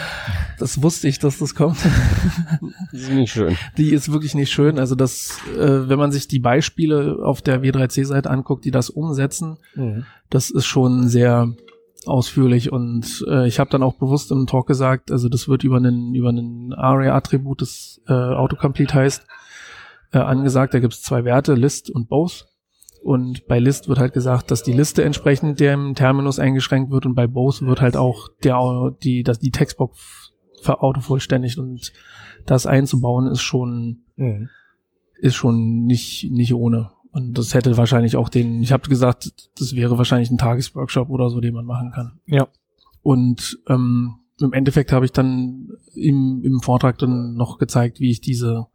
Das 0.60 0.82
wusste 0.82 1.08
ich, 1.08 1.20
dass 1.20 1.40
das 1.40 1.56
kommt. 1.56 1.78
Die 2.92 2.98
ist 2.98 3.10
nicht 3.10 3.32
schön. 3.32 3.58
Die 3.78 3.92
ist 3.92 4.12
wirklich 4.12 4.36
nicht 4.36 4.52
schön. 4.52 4.80
Also 4.80 4.96
das, 4.96 5.38
äh, 5.58 5.90
wenn 5.90 6.00
man 6.00 6.12
sich 6.12 6.28
die 6.28 6.40
Beispiele 6.40 7.18
auf 7.24 7.42
der 7.42 7.62
W3C-Seite 7.62 8.30
anguckt, 8.30 8.66
die 8.66 8.72
das 8.72 8.90
umsetzen, 8.90 9.58
mhm. 9.76 10.06
das 10.30 10.50
ist 10.50 10.66
schon 10.66 11.08
sehr 11.08 11.54
ausführlich 12.06 12.72
und 12.72 13.26
äh, 13.28 13.48
ich 13.48 13.60
habe 13.60 13.70
dann 13.72 13.82
auch 13.82 13.96
bewusst 13.96 14.32
im 14.32 14.46
Talk 14.46 14.68
gesagt, 14.68 15.12
also 15.12 15.28
das 15.28 15.48
wird 15.48 15.64
über 15.64 15.78
einen 15.78 16.14
über 16.14 16.30
einen 16.30 16.72
ARIA-Attribut, 16.74 17.62
das 17.62 18.00
äh, 18.08 18.14
Autocomplete 18.14 18.94
heißt, 18.94 19.26
äh, 20.12 20.20
angesagt. 20.20 20.74
Da 20.74 20.80
gibt 20.80 20.94
es 20.94 21.02
zwei 21.02 21.24
Werte, 21.26 21.54
List 21.54 21.90
und 21.90 22.08
Both. 22.10 22.48
Und 23.04 23.46
bei 23.48 23.60
List 23.60 23.88
wird 23.88 24.00
halt 24.00 24.14
gesagt, 24.14 24.50
dass 24.50 24.64
die 24.64 24.74
Liste 24.74 25.04
entsprechend 25.04 25.60
dem 25.60 25.94
Terminus 25.94 26.40
eingeschränkt 26.40 26.92
wird 26.92 27.06
und 27.06 27.14
bei 27.14 27.28
Both 27.28 27.62
wird 27.62 27.80
halt 27.80 27.98
auch 27.98 28.30
der, 28.44 28.96
die, 29.04 29.22
dass 29.22 29.38
die 29.38 29.52
Textbox 29.52 30.34
verautovollständigt 30.66 31.58
und 31.58 31.94
das 32.46 32.66
einzubauen 32.66 33.28
ist 33.28 33.42
schon, 33.42 34.04
mhm. 34.18 34.50
ist 35.20 35.36
schon 35.36 35.86
nicht, 35.86 36.30
nicht 36.32 36.54
ohne. 36.54 36.92
Und 37.12 37.38
das 37.38 37.54
hätte 37.54 37.78
wahrscheinlich 37.78 38.18
auch 38.18 38.28
den, 38.28 38.62
ich 38.62 38.74
habe 38.74 38.90
gesagt, 38.90 39.52
das 39.58 39.76
wäre 39.76 39.98
wahrscheinlich 39.98 40.30
ein 40.32 40.38
Tagesworkshop 40.38 41.10
oder 41.10 41.30
so, 41.30 41.40
den 41.40 41.54
man 41.54 41.66
machen 41.66 41.92
kann. 41.92 42.20
Ja. 42.26 42.48
Und 43.02 43.60
ähm, 43.70 44.16
im 44.42 44.52
Endeffekt 44.52 44.92
habe 44.92 45.06
ich 45.06 45.14
dann 45.14 45.70
im, 45.94 46.42
im 46.44 46.60
Vortrag 46.60 46.98
dann 46.98 47.36
noch 47.36 47.58
gezeigt, 47.58 48.00
wie 48.02 48.12
ich 48.12 48.20
diese, 48.20 48.68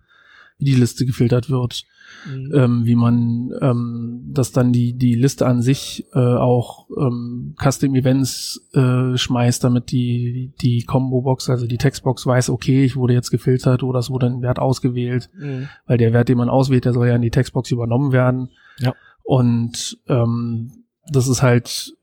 wie 0.56 0.64
die 0.64 0.74
Liste 0.74 1.04
gefiltert 1.04 1.50
wird, 1.50 1.84
Mhm. 2.28 2.52
ähm, 2.54 2.84
wie 2.84 2.94
man 2.96 3.50
ähm, 3.60 4.22
dass 4.32 4.52
dann 4.52 4.72
die 4.72 4.92
die 4.92 5.14
Liste 5.14 5.46
an 5.46 5.62
sich 5.62 6.06
äh, 6.12 6.18
auch 6.18 6.88
ähm, 6.98 7.54
Custom 7.62 7.94
Events 7.94 8.68
äh, 8.74 9.16
schmeißt, 9.16 9.64
damit 9.64 9.90
die 9.90 10.52
die 10.60 10.84
Combo 10.84 11.22
Box, 11.22 11.48
also 11.48 11.66
die 11.66 11.78
Textbox 11.78 12.26
weiß, 12.26 12.50
okay, 12.50 12.84
ich 12.84 12.96
wurde 12.96 13.14
jetzt 13.14 13.30
gefiltert 13.30 13.82
oder 13.82 13.98
es 14.00 14.10
wurde 14.10 14.26
ein 14.26 14.42
Wert 14.42 14.58
ausgewählt, 14.58 15.30
Mhm. 15.38 15.68
weil 15.86 15.98
der 15.98 16.12
Wert, 16.12 16.28
den 16.28 16.38
man 16.38 16.48
auswählt, 16.50 16.84
der 16.84 16.92
soll 16.92 17.08
ja 17.08 17.16
in 17.16 17.22
die 17.22 17.30
Textbox 17.30 17.70
übernommen 17.70 18.12
werden. 18.12 18.50
Ja. 18.78 18.94
Und 19.22 19.98
ähm, 20.08 20.72
das 21.10 21.28
ist 21.28 21.42
halt 21.42 21.94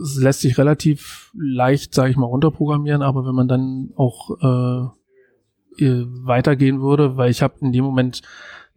es 0.00 0.16
lässt 0.20 0.42
sich 0.42 0.58
relativ 0.58 1.32
leicht, 1.36 1.92
sage 1.92 2.10
ich 2.12 2.16
mal, 2.16 2.26
runterprogrammieren, 2.26 3.02
aber 3.02 3.26
wenn 3.26 3.34
man 3.34 3.48
dann 3.48 3.90
auch 3.96 4.30
äh, 4.40 4.88
weitergehen 5.80 6.80
würde, 6.80 7.16
weil 7.16 7.30
ich 7.30 7.42
habe 7.42 7.54
in 7.60 7.72
dem 7.72 7.84
Moment 7.84 8.22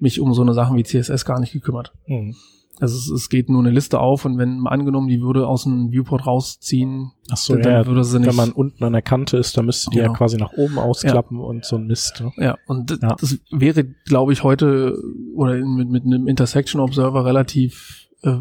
mich 0.02 0.20
um 0.20 0.34
so 0.34 0.42
eine 0.42 0.54
Sachen 0.54 0.76
wie 0.78 0.84
CSS 0.84 1.26
gar 1.26 1.40
nicht 1.40 1.54
gekümmert. 1.54 1.94
Mhm. 2.08 2.36
Also 2.80 2.98
es, 2.98 3.10
es 3.24 3.30
geht 3.30 3.48
nur 3.50 3.60
eine 3.60 3.70
Liste 3.70 4.00
auf 4.00 4.26
und 4.26 4.40
wenn 4.40 4.66
angenommen, 4.66 5.08
die 5.08 5.22
würde 5.22 5.46
aus 5.46 5.64
dem 5.66 5.92
Viewport 5.92 6.26
rausziehen, 6.26 7.12
Ach 7.30 7.38
so, 7.38 7.56
dann 7.56 7.72
ja, 7.72 7.86
würde 7.86 8.04
sie 8.04 8.18
nicht. 8.18 8.28
wenn 8.30 8.36
man 8.36 8.52
unten 8.52 8.84
an 8.84 8.94
der 8.94 9.04
Kante 9.04 9.38
ist, 9.38 9.56
dann 9.56 9.66
müsste 9.66 9.92
die 9.92 9.98
ja 9.98 10.06
Genau. 10.06 10.16
quasi 10.18 10.38
nach 10.38 10.54
oben 10.54 10.80
ausklappen 10.80 11.40
und 11.40 11.64
so 11.64 11.76
ein 11.76 11.86
Mist. 11.86 12.22
Ne? 12.22 12.32
ja, 12.44 12.58
und 12.66 12.90
Ja. 13.02 13.16
das 13.20 13.38
wäre, 13.52 13.84
glaube 13.84 14.34
ich, 14.34 14.44
heute 14.44 14.98
oder 15.36 15.56
mit, 15.64 15.90
mit 15.90 16.06
einem 16.06 16.28
Intersection 16.28 16.82
Observer 16.82 17.24
relativ 17.24 18.08
äh, 18.24 18.32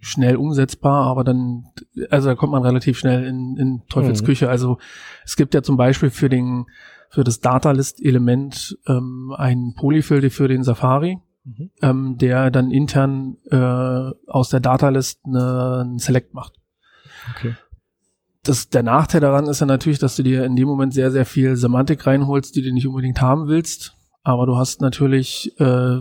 schnell 0.00 0.36
umsetzbar, 0.36 1.06
aber 1.06 1.24
dann, 1.24 1.64
also 2.10 2.28
da 2.28 2.34
kommt 2.34 2.52
man 2.52 2.62
relativ 2.64 2.98
schnell 2.98 3.24
in, 3.24 3.56
in 3.56 3.82
Teufels 3.88 4.22
Mhm. 4.22 4.46
Also 4.48 4.78
es 5.24 5.36
gibt 5.36 5.54
ja 5.54 5.62
zum 5.62 5.76
Beispiel 5.76 6.10
für 6.10 6.28
den 6.28 6.66
für 7.12 7.24
das 7.24 7.40
Data 7.40 7.70
List 7.70 8.02
Element 8.02 8.76
ähm, 8.86 9.34
ein 9.36 9.74
Polyfill 9.76 10.30
für 10.30 10.48
den 10.48 10.64
Safari. 10.64 11.18
Mhm. 11.44 11.70
ähm, 11.82 12.18
der 12.18 12.52
dann 12.52 12.70
intern 12.70 13.36
äh, 13.50 13.56
aus 14.28 14.50
der 14.50 14.60
Datalist 14.60 15.20
eine, 15.24 15.80
einen 15.80 15.98
Select 15.98 16.34
macht. 16.34 16.54
Okay. 17.34 17.56
Das, 18.44 18.68
der 18.68 18.84
Nachteil 18.84 19.20
daran 19.20 19.46
ist 19.46 19.60
ja 19.60 19.66
natürlich, 19.66 19.98
dass 19.98 20.14
du 20.16 20.22
dir 20.22 20.44
in 20.44 20.54
dem 20.54 20.68
Moment 20.68 20.94
sehr, 20.94 21.10
sehr 21.10 21.26
viel 21.26 21.56
Semantik 21.56 22.06
reinholst, 22.06 22.54
die 22.54 22.62
du 22.62 22.72
nicht 22.72 22.86
unbedingt 22.86 23.20
haben 23.20 23.48
willst. 23.48 23.96
Aber 24.22 24.46
du 24.46 24.56
hast 24.56 24.80
natürlich, 24.80 25.58
äh, 25.58 26.00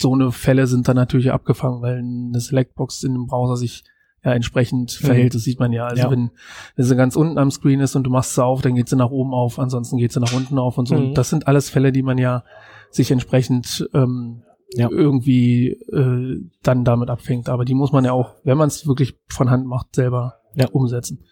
so 0.00 0.12
eine 0.12 0.30
Fälle 0.32 0.66
sind 0.66 0.88
dann 0.88 0.96
natürlich 0.96 1.32
abgefangen, 1.32 1.80
weil 1.80 1.98
eine 1.98 2.40
Selectbox 2.40 3.02
in 3.04 3.14
dem 3.14 3.26
Browser 3.26 3.56
sich 3.56 3.84
ja 4.26 4.32
entsprechend 4.34 4.92
verhält. 4.92 5.34
Das 5.34 5.42
sieht 5.42 5.58
man 5.60 5.72
ja. 5.72 5.86
Also 5.86 6.02
Ja. 6.02 6.10
wenn, 6.10 6.30
wenn 6.74 6.84
sie 6.84 6.96
ganz 6.96 7.16
unten 7.16 7.38
am 7.38 7.50
Screen 7.50 7.80
ist 7.80 7.94
und 7.96 8.04
du 8.04 8.10
machst 8.10 8.34
sie 8.34 8.44
auf, 8.44 8.60
dann 8.60 8.74
geht 8.74 8.88
sie 8.88 8.96
nach 8.96 9.10
oben 9.10 9.32
auf, 9.32 9.58
ansonsten 9.58 9.96
geht 9.96 10.12
sie 10.12 10.20
nach 10.20 10.32
unten 10.34 10.58
auf 10.58 10.76
und 10.76 10.86
so. 10.86 10.94
Mhm. 10.96 11.00
Und 11.08 11.14
das 11.14 11.30
sind 11.30 11.46
alles 11.46 11.70
Fälle, 11.70 11.92
die 11.92 12.02
man 12.02 12.18
ja 12.18 12.44
sich 12.90 13.10
entsprechend 13.10 13.88
ähm, 13.94 14.42
Ja. 14.74 14.88
irgendwie 14.90 15.68
äh, 15.92 16.40
dann 16.62 16.84
damit 16.84 17.08
abfängt. 17.08 17.48
Aber 17.48 17.64
die 17.64 17.74
muss 17.74 17.92
man 17.92 18.04
ja 18.04 18.12
auch, 18.12 18.34
wenn 18.44 18.58
man 18.58 18.68
es 18.68 18.86
wirklich 18.86 19.16
von 19.28 19.48
Hand 19.50 19.66
macht, 19.66 19.94
selber 19.94 20.34
Ja. 20.54 20.68
umsetzen. 20.70 21.24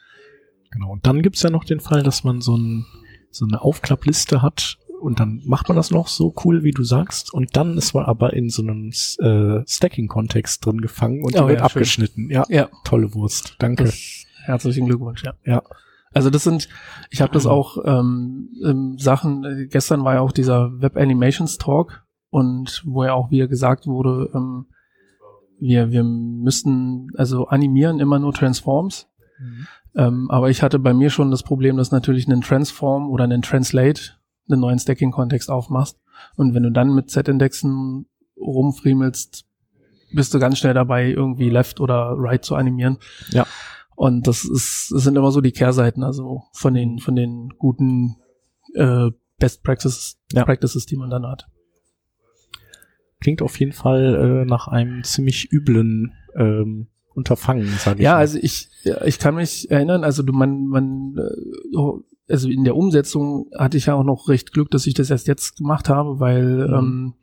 Genau. 0.71 0.91
Und 0.93 1.07
dann 1.07 1.21
gibt's 1.23 1.43
ja 1.43 1.51
noch 1.51 1.65
den 1.65 1.81
Fall, 1.81 2.03
dass 2.03 2.25
man 2.25 2.41
so, 2.41 2.57
ein, 2.57 2.87
so 3.31 3.45
eine 3.47 3.61
Aufklappliste 3.63 4.41
hat 4.43 4.79
und 5.05 5.21
dann 5.21 5.43
macht 5.45 5.69
man 5.69 5.77
das 5.77 5.91
noch 5.91 6.09
so 6.09 6.35
cool, 6.45 6.65
wie 6.65 6.71
du 6.71 6.83
sagst. 6.83 7.33
Und 7.33 7.57
dann 7.57 7.77
ist 7.77 7.95
man 7.95 8.07
aber 8.07 8.33
in 8.33 8.49
so 8.49 8.63
einem 8.63 8.89
äh, 8.89 9.63
Stacking-Kontext 9.67 10.65
drin 10.65 10.81
gefangen 10.81 11.23
und 11.25 11.39
Oh 11.39 11.47
wird 11.47 11.59
ja, 11.59 11.65
abgeschnitten. 11.65 12.31
Ja, 12.31 12.45
Ja, 12.49 12.71
tolle 12.85 13.15
Wurst. 13.15 13.57
Danke. 13.59 13.85
das, 13.85 14.25
herzlichen 14.45 14.87
Glückwunsch, 14.87 15.23
ja. 15.23 15.35
Ja. 15.45 15.63
Also 16.15 16.31
das 16.31 16.45
sind, 16.45 16.69
ich 17.11 17.21
habe 17.21 17.33
das 17.33 17.45
auch 17.45 17.77
ähm, 17.85 18.49
ähm, 18.65 18.99
Sachen, 18.99 19.45
äh, 19.45 19.67
gestern 19.67 20.05
war 20.05 20.15
ja 20.15 20.21
auch 20.21 20.33
dieser 20.33 20.81
Web 20.81 20.97
Animations 20.97 21.59
Talk 21.59 22.05
und 22.31 22.83
wo 22.87 23.05
ja 23.05 23.13
auch 23.13 23.31
wieder 23.31 23.49
gesagt 23.49 23.87
wurde, 23.87 24.31
ähm, 24.35 24.67
wir, 25.61 25.91
wir 25.91 26.03
müssten 26.03 27.11
also 27.17 27.47
animieren 27.49 28.01
immer 28.01 28.19
nur 28.19 28.33
Transforms. 28.33 29.09
Ähm, 29.97 30.31
aber 30.31 30.51
ich 30.51 30.63
hatte 30.63 30.79
bei 30.79 30.95
mir 30.95 31.11
schon 31.11 31.31
das 31.31 31.43
Problem, 31.43 31.77
dass 31.77 31.91
natürlich 31.91 32.27
einen 32.27 32.41
Transform 32.41 33.11
oder 33.11 33.25
einen 33.25 33.43
Translate 33.43 34.15
einen 34.49 34.61
neuen 34.61 34.79
Stacking-Kontext 34.79 35.51
aufmachst. 35.51 35.99
Und 36.37 36.55
wenn 36.55 36.63
du 36.63 36.71
dann 36.71 36.95
mit 36.95 37.11
Z-Indexen 37.11 38.07
rumfriemelst, 38.37 39.45
bist 40.13 40.33
du 40.35 40.39
ganz 40.39 40.59
schnell 40.59 40.75
dabei, 40.75 41.09
irgendwie 41.11 41.51
Left 41.51 41.81
oder 41.81 42.15
Right 42.17 42.45
zu 42.45 42.55
animieren. 42.55 42.99
Ja. 43.31 43.47
Und 43.97 44.27
das 44.27 44.45
ist, 44.45 44.91
das 44.95 45.03
sind 45.05 45.17
immer 45.17 45.31
so 45.31 45.41
die 45.41 45.53
Kehrseiten, 45.53 46.03
also 46.03 46.43
von 46.53 46.75
den, 46.75 46.99
von 46.99 47.15
den 47.17 47.51
guten 47.59 48.17
äh, 48.75 49.11
Best 49.39 49.63
Practices, 49.63 50.19
Ja. 50.33 50.45
Practices, 50.45 50.87
die 50.87 50.97
man 50.97 51.11
dann 51.11 51.27
hat. 51.27 51.47
Klingt 53.21 53.41
auf 53.43 53.59
jeden 53.59 53.73
Fall 53.73 54.43
äh, 54.43 54.45
nach 54.45 54.69
einem 54.69 55.03
ziemlich 55.05 55.51
üblen 55.53 56.13
ähm, 56.37 56.89
Unterfangen, 57.15 57.67
sage 57.79 58.01
ich 58.01 58.05
Ja, 58.05 58.13
mal. 58.15 58.19
also 58.19 58.39
ich, 58.43 58.69
ich 59.05 59.19
kann 59.21 59.37
mich 59.37 59.71
erinnern, 59.71 60.03
also 60.03 60.23
du, 60.25 60.33
man, 60.33 60.67
man, 60.67 61.17
äh, 61.17 61.77
also 62.29 62.49
in 62.49 62.65
der 62.65 62.77
Umsetzung 62.77 63.51
hatte 63.57 63.77
ich 63.77 63.87
ja 63.87 63.95
auch 63.95 64.05
noch 64.05 64.29
recht 64.29 64.53
Glück, 64.53 64.71
dass 64.71 64.87
ich 64.87 64.95
das 64.95 65.11
erst 65.11 65.27
jetzt 65.29 65.57
gemacht 65.59 65.89
habe, 65.89 66.21
weil 66.21 66.69
Mhm. 66.69 66.75
ähm, 66.75 67.15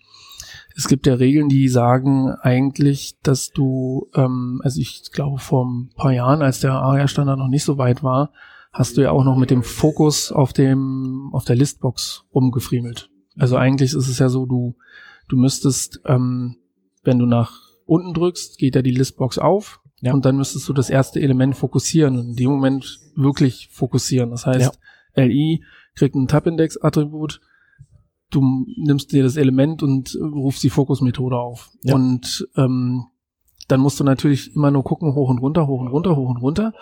es 0.76 0.88
gibt 0.88 1.06
ja 1.06 1.16
Regeln, 1.16 1.50
die 1.50 1.68
sagen 1.68 2.32
eigentlich, 2.42 3.18
dass 3.24 3.52
du, 3.52 4.08
ähm, 4.16 4.62
also 4.64 4.80
ich 4.80 5.12
glaube 5.12 5.40
vor 5.40 5.66
ein 5.66 5.90
paar 5.96 6.14
Jahren, 6.14 6.42
als 6.42 6.62
der 6.62 6.74
ARIA-Standard 6.74 7.38
noch 7.38 7.50
nicht 7.50 7.64
so 7.66 7.78
weit 7.78 8.04
war, 8.04 8.32
hast 8.72 8.96
du 8.96 9.02
ja 9.02 9.12
auch 9.12 9.26
noch 9.26 9.36
mit 9.36 9.52
dem 9.52 9.64
Fokus 9.64 10.32
auf 10.32 10.54
dem, 10.54 11.30
auf 11.34 11.44
der 11.44 11.58
Listbox 11.58 12.24
rumgefriemelt. 12.34 13.10
Also 13.38 13.58
eigentlich 13.58 13.94
ist 13.94 14.08
es 14.08 14.20
ja 14.20 14.30
so, 14.30 14.46
du, 14.46 14.76
du 15.28 15.36
müsstest, 15.36 16.00
ähm, 16.06 16.56
wenn 17.04 17.20
du 17.20 17.26
nach 17.26 17.52
unten 17.86 18.14
drückst, 18.14 18.58
geht 18.58 18.76
ja 18.76 18.82
die 18.82 18.92
Listbox 18.92 19.40
auf 19.40 19.81
Ja. 20.02 20.14
und 20.14 20.26
dann 20.26 20.38
müsstest 20.38 20.68
du 20.68 20.74
das 20.74 20.90
erste 20.90 21.22
Element 21.22 21.56
fokussieren 21.56 22.18
und 22.18 22.30
in 22.30 22.36
dem 22.36 22.50
Moment 22.50 23.00
wirklich 23.16 23.70
fokussieren. 23.72 24.32
Das 24.32 24.46
heißt, 24.46 24.80
LI 25.16 25.64
kriegt 25.96 26.16
ein 26.16 26.28
Tab-Index-Attribut, 26.28 27.40
du 28.32 28.66
nimmst 28.78 29.12
dir 29.12 29.24
das 29.24 29.38
Element 29.38 29.84
und 29.84 30.16
äh, 30.16 30.24
rufst 30.24 30.64
die 30.64 30.70
Fokus-Methode 30.70 31.38
auf. 31.38 31.70
Ja. 31.84 31.96
Und 31.96 32.48
ähm, 32.56 33.06
dann 33.68 33.82
musst 33.82 34.00
du 34.00 34.04
natürlich 34.04 34.56
immer 34.56 34.72
nur 34.72 34.84
gucken, 34.84 35.14
hoch 35.14 35.30
und 35.30 35.40
runter, 35.40 35.68
hoch 35.68 35.80
und 35.80 35.88
runter, 35.88 36.16
hoch 36.16 36.30
und 36.30 36.38
runter. 36.38 36.74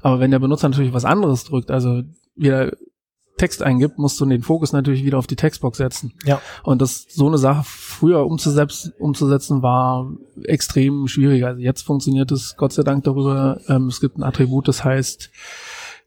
Aber 0.00 0.20
wenn 0.20 0.30
der 0.30 0.38
Benutzer 0.38 0.68
natürlich 0.68 0.92
was 0.92 1.04
anderes 1.04 1.44
drückt, 1.44 1.70
also 1.70 2.02
wieder 2.36 2.72
Text 3.38 3.62
eingibt, 3.62 3.98
musst 3.98 4.20
du 4.20 4.26
den 4.26 4.42
Fokus 4.42 4.72
natürlich 4.72 5.04
wieder 5.04 5.18
auf 5.18 5.26
die 5.26 5.36
Textbox 5.36 5.78
setzen. 5.78 6.12
Ja. 6.26 6.40
Und 6.62 6.82
das 6.82 7.06
so 7.08 7.26
eine 7.26 7.38
Sache 7.38 7.62
früher 7.64 8.26
umzusetzen, 8.26 8.92
umzusetzen 8.98 9.62
war 9.62 10.12
extrem 10.44 11.08
schwierig. 11.08 11.44
Also 11.46 11.60
jetzt 11.60 11.82
funktioniert 11.82 12.30
es 12.30 12.56
Gott 12.56 12.72
sei 12.72 12.82
Dank 12.82 13.04
darüber. 13.04 13.60
Ähm, 13.68 13.86
es 13.86 14.00
gibt 14.00 14.18
ein 14.18 14.22
Attribut, 14.22 14.68
das 14.68 14.84
heißt 14.84 15.30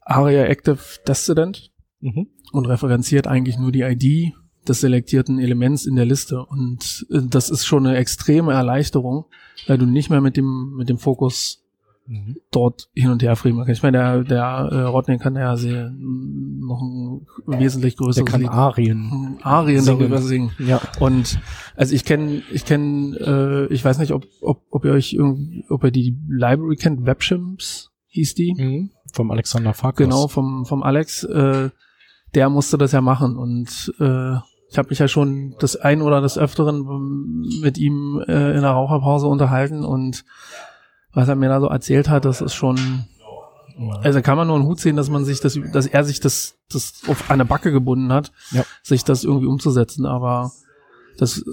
ARIA 0.02 0.46
Active 0.46 0.80
Descendant 1.08 1.72
Mhm. 2.02 2.28
und 2.52 2.66
referenziert 2.66 3.28
eigentlich 3.28 3.60
nur 3.60 3.72
die 3.72 3.82
ID 3.84 4.34
des 4.68 4.82
selektierten 4.82 5.40
Elements 5.40 5.86
in 5.86 5.96
der 5.96 6.06
Liste. 6.06 6.44
Und 6.44 7.06
äh, 7.12 7.20
das 7.30 7.50
ist 7.50 7.66
schon 7.66 7.86
eine 7.86 7.98
extreme 7.98 8.54
Erleichterung, 8.54 9.26
weil 9.68 9.78
du 9.78 9.86
nicht 9.86 10.10
mehr 10.10 10.22
mit 10.22 10.36
dem, 10.36 10.74
mit 10.76 10.90
dem 10.90 10.98
Fokus 10.98 11.64
Mhm. 12.08 12.38
dort 12.52 12.90
hin 12.94 13.10
und 13.10 13.22
her 13.24 13.36
friemeln 13.36 13.66
kannst. 13.66 13.80
Ich 13.80 13.84
meine, 13.84 13.98
der, 13.98 14.24
der 14.24 14.70
äh, 14.72 14.82
Rodney 14.84 15.18
kann 15.18 15.36
ja 15.36 15.56
sehr, 15.56 15.90
mm, 15.92 16.60
noch 16.68 16.82
ein 16.82 17.60
wesentlich 17.60 17.96
Der 17.96 18.06
größeres 18.06 18.30
kann 18.30 18.42
Lied- 18.42 18.50
Arien. 18.50 19.38
Arien 19.44 19.82
singen. 19.82 20.00
darüber 20.00 20.18
singen. 20.22 20.52
Ja. 20.60 20.82
Und 21.00 21.40
also 21.76 21.94
ich 21.96 22.04
kenne, 22.04 22.42
ich 22.52 22.66
kenne, 22.66 23.16
äh, 23.70 23.74
ich 23.74 23.86
weiß 23.86 24.00
nicht, 24.00 24.12
ob, 24.12 24.26
ob, 24.42 24.64
ob 24.72 24.86
ihr 24.86 24.92
euch 24.92 25.14
irgendwie, 25.14 25.64
ob 25.70 25.84
ihr 25.84 25.92
die 25.92 26.18
Library 26.28 26.76
kennt, 26.76 27.06
Webshims 27.06 27.92
hieß 28.08 28.36
die. 28.36 28.54
Mhm. 28.58 28.90
Vom 29.14 29.32
Alexander 29.32 29.74
Farkas. 29.74 30.06
Genau, 30.06 30.28
vom, 30.28 30.66
vom 30.66 30.84
Alex, 30.84 31.24
äh, 31.24 31.70
der 32.36 32.50
musste 32.50 32.78
das 32.78 32.92
ja 32.94 33.02
machen. 33.02 33.38
Und 33.38 33.94
äh, 34.00 34.36
ich 34.70 34.78
habe 34.78 34.90
mich 34.90 35.00
ja 35.00 35.08
schon 35.08 35.56
das 35.60 35.76
ein 35.76 36.02
oder 36.02 36.22
das 36.22 36.38
Öfteren 36.38 37.42
mit 37.62 37.78
ihm 37.78 38.22
äh, 38.28 38.56
in 38.56 38.62
der 38.62 38.72
Raucherpause 38.72 39.28
unterhalten 39.28 39.84
und 39.84 40.24
was 41.14 41.28
er 41.28 41.36
mir 41.36 41.50
da 41.50 41.60
so 41.60 41.68
erzählt 41.68 42.10
hat, 42.10 42.26
das 42.26 42.42
ist 42.42 42.54
schon, 42.54 43.06
also 44.02 44.22
kann 44.22 44.38
man 44.38 44.48
nur 44.48 44.56
einen 44.58 44.66
Hut 44.66 44.80
sehen, 44.80 44.96
dass 44.96 45.10
man 45.10 45.26
sich 45.26 45.40
das, 45.40 45.60
dass 45.72 45.88
er 45.88 46.04
sich 46.04 46.20
das, 46.20 46.56
das 46.72 47.02
auf 47.08 47.30
eine 47.30 47.46
Backe 47.46 47.72
gebunden 47.72 48.12
hat, 48.14 48.32
Ja. 48.52 48.64
sich 48.84 49.04
das 49.04 49.24
irgendwie 49.24 49.48
umzusetzen. 49.48 50.06
Aber 50.06 50.52
das 51.18 51.44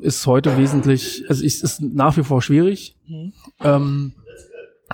ist 0.00 0.26
heute 0.26 0.56
wesentlich, 0.56 1.24
also 1.28 1.44
es 1.44 1.62
ist 1.62 1.80
nach 1.80 2.16
wie 2.16 2.24
vor 2.24 2.42
schwierig. 2.42 2.96
Mhm. 3.06 3.32
Ähm, 3.60 4.12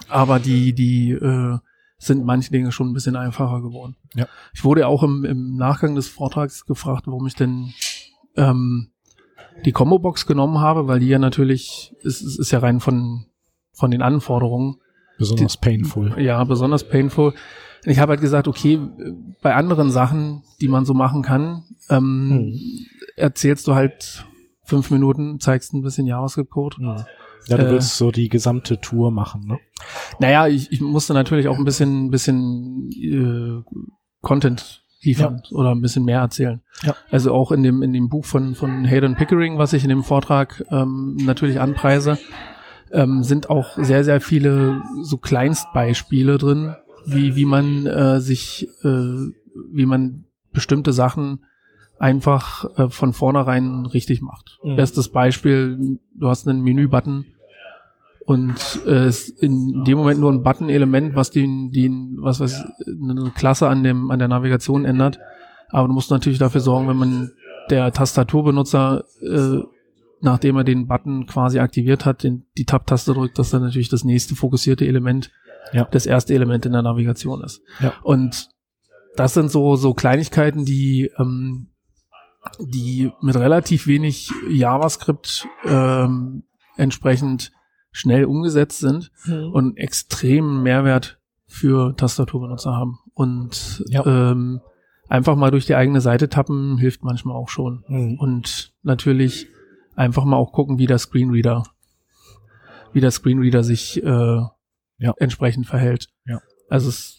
aber 0.09 0.39
die, 0.39 0.73
die 0.75 1.11
äh, 1.13 1.59
sind 1.99 2.25
manche 2.25 2.51
Dinge 2.53 2.71
schon 2.73 2.89
ein 2.91 2.95
bisschen 2.95 3.17
einfacher 3.17 3.61
geworden. 3.61 3.97
Ja. 4.15 4.27
Ich 4.55 4.65
wurde 4.65 4.87
auch 4.87 5.03
im, 5.03 5.25
im 5.25 5.57
Nachgang 5.57 5.95
des 5.95 6.09
Vortrags 6.09 6.65
gefragt, 6.67 7.05
warum 7.07 7.27
ich 7.27 7.35
denn 7.35 7.73
ähm, 8.37 8.91
die 9.65 9.73
Combo-Box 9.73 10.27
genommen 10.27 10.59
habe, 10.61 10.87
weil 10.87 11.01
die 11.01 11.09
ja 11.09 11.19
natürlich, 11.19 11.95
es, 12.05 12.21
es 12.21 12.39
ist 12.39 12.53
ja 12.53 12.61
rein 12.61 12.79
von, 12.79 13.27
von 13.79 13.91
den 13.91 14.03
Anforderungen. 14.03 14.77
Besonders 15.19 15.59
die, 15.59 15.65
painful. 15.65 16.21
Ja, 16.21 16.43
besonders 16.45 16.89
painful. 16.89 17.35
Ich 17.85 17.99
habe 17.99 18.11
halt 18.11 18.21
gesagt, 18.21 18.49
okay, 18.49 18.81
bei 19.41 19.55
anderen 19.55 19.91
Sachen, 19.91 20.43
die 20.61 20.69
man 20.69 20.85
so 20.85 20.95
machen 20.95 21.23
kann, 21.23 21.65
ähm, 21.89 22.31
hm. 22.31 22.61
erzählst 23.17 23.67
du 23.67 23.75
halt 23.75 24.27
fünf 24.65 24.91
Minuten, 24.91 25.41
zeigst 25.41 25.73
ein 25.73 25.83
bisschen 25.83 26.07
JavaScript-Code. 26.07 26.77
Hm. 26.77 27.05
Ja, 27.47 27.57
du 27.57 27.67
äh, 27.67 27.71
willst 27.71 27.97
so 27.97 28.11
die 28.11 28.29
gesamte 28.29 28.81
Tour 28.81 29.11
machen, 29.11 29.47
ne? 29.47 29.59
Naja, 30.19 30.49
ich, 30.49 30.71
ich 30.73 30.81
musste 30.81 31.15
natürlich 31.15 31.49
auch 31.49 31.57
ein 31.57 31.65
bisschen, 31.65 32.11
bisschen 32.11 32.91
äh, 32.93 33.63
Content 34.21 34.83
liefern 35.01 35.43
ja. 35.45 35.57
oder 35.57 35.71
ein 35.71 35.81
bisschen 35.81 36.05
mehr 36.05 36.21
erzählen. 36.21 36.61
Ja. 36.83 36.95
Also 37.11 37.33
auch 37.33 37.53
in 37.53 37.63
dem 37.63 37.83
in 37.83 37.93
dem 37.93 38.09
Buch 38.09 38.25
von 38.25 38.55
von 38.55 38.85
Hayden 38.85 39.15
Pickering, 39.15 39.59
was 39.59 39.73
ich 39.73 39.85
in 39.85 39.89
dem 39.89 40.03
Vortrag 40.03 40.65
ähm, 40.71 41.17
natürlich 41.23 41.61
anpreise, 41.61 42.19
ähm, 42.93 43.23
sind 43.23 43.51
auch 43.51 43.77
sehr 43.77 44.05
sehr 44.05 44.21
viele 44.21 44.83
so 45.03 45.17
Kleinstbeispiele 45.19 46.39
drin, 46.39 46.75
wie 47.07 47.37
wie 47.37 47.45
man 47.45 47.87
äh, 47.87 48.21
sich 48.21 48.69
äh, 48.83 49.31
wie 49.73 49.87
man 49.87 50.25
bestimmte 50.53 50.93
Sachen 50.93 51.45
einfach 51.99 52.65
äh, 52.79 52.89
von 52.91 53.13
vornherein 53.13 53.87
richtig 53.87 54.23
macht. 54.23 54.59
Mhm. 54.63 54.77
Bestes 54.77 55.09
Beispiel, 55.09 55.99
du 56.15 56.29
hast 56.29 56.47
einen 56.47 56.63
Menü-Button 56.63 57.27
und 58.25 58.55
äh, 58.87 59.09
ist 59.09 59.31
in 59.43 59.85
dem 59.85 59.99
Moment 59.99 60.21
nur 60.21 60.31
ein 60.31 60.43
Button-Element, 60.43 61.17
was 61.17 61.31
den, 61.31 61.73
den, 61.73 62.19
was 62.21 62.41
was 62.41 62.65
eine 62.87 63.33
Klasse 63.35 63.69
an 63.69 63.83
dem 63.83 64.11
an 64.11 64.19
der 64.19 64.29
Navigation 64.29 64.85
ändert. 64.85 65.19
Aber 65.71 65.89
du 65.89 65.95
musst 65.95 66.11
natürlich 66.11 66.39
dafür 66.39 66.61
sorgen, 66.61 66.89
wenn 66.89 66.97
man 66.97 67.33
der 67.71 67.93
Tastaturbenutzer 67.93 69.05
äh, 69.21 69.59
nachdem 70.21 70.57
er 70.57 70.65
den 70.65 70.87
Button 70.87 71.27
quasi 71.27 71.59
aktiviert 71.59 72.05
hat, 72.05 72.23
den, 72.23 72.47
die 72.57 72.65
Tab-Taste 72.65 73.15
drückt, 73.15 73.39
dass 73.39 73.51
dann 73.51 73.63
natürlich 73.63 73.89
das 73.89 74.05
nächste 74.05 74.35
fokussierte 74.35 74.87
Element 74.87 75.31
ja. 75.73 75.85
das 75.91 76.07
erste 76.07 76.35
Element 76.35 76.67
in 76.67 76.73
der 76.73 76.83
Navigation 76.83 77.43
ist. 77.43 77.63
Ja. 77.81 77.93
Und 78.03 78.49
das 79.17 79.35
sind 79.35 79.51
so 79.51 79.77
so 79.77 79.95
Kleinigkeiten, 79.95 80.65
die 80.65 81.11
ähm, 81.19 81.69
die 82.61 83.11
mit 83.21 83.37
relativ 83.37 83.87
wenig 83.87 84.31
JavaScript 84.49 85.47
ähm, 85.65 86.45
entsprechend 86.77 87.53
schnell 87.91 88.25
umgesetzt 88.25 88.79
sind 88.79 89.11
mhm. 89.25 89.53
und 89.53 89.77
extremen 89.77 90.63
Mehrwert 90.63 91.19
für 91.47 91.97
Tastaturbenutzer 91.97 92.73
haben. 92.73 92.99
Und 93.15 93.85
ja. 93.89 94.07
ähm, 94.07 94.61
einfach 95.09 95.37
mal 95.37 95.51
durch 95.51 95.67
die 95.67 95.75
eigene 95.75 96.01
Seite 96.01 96.29
tappen 96.29 96.79
hilft 96.79 97.03
manchmal 97.03 97.37
auch 97.37 97.49
schon. 97.49 97.85
Mhm. 97.89 98.19
Und 98.19 98.73
natürlich 98.83 99.49
einfach 99.99 100.25
mal 100.25 100.37
auch 100.37 100.53
gucken, 100.53 100.79
wie 100.79 100.87
der 100.87 100.99
Screenreader, 100.99 101.65
wie 102.93 103.01
der 103.01 103.11
Screenreader 103.11 103.65
sich 103.65 104.03
äh, 104.03 104.41
ja. 104.99 105.15
entsprechend 105.19 105.67
verhält. 105.67 106.09
Ja. 106.27 106.41
Also 106.69 106.89
es 106.89 107.17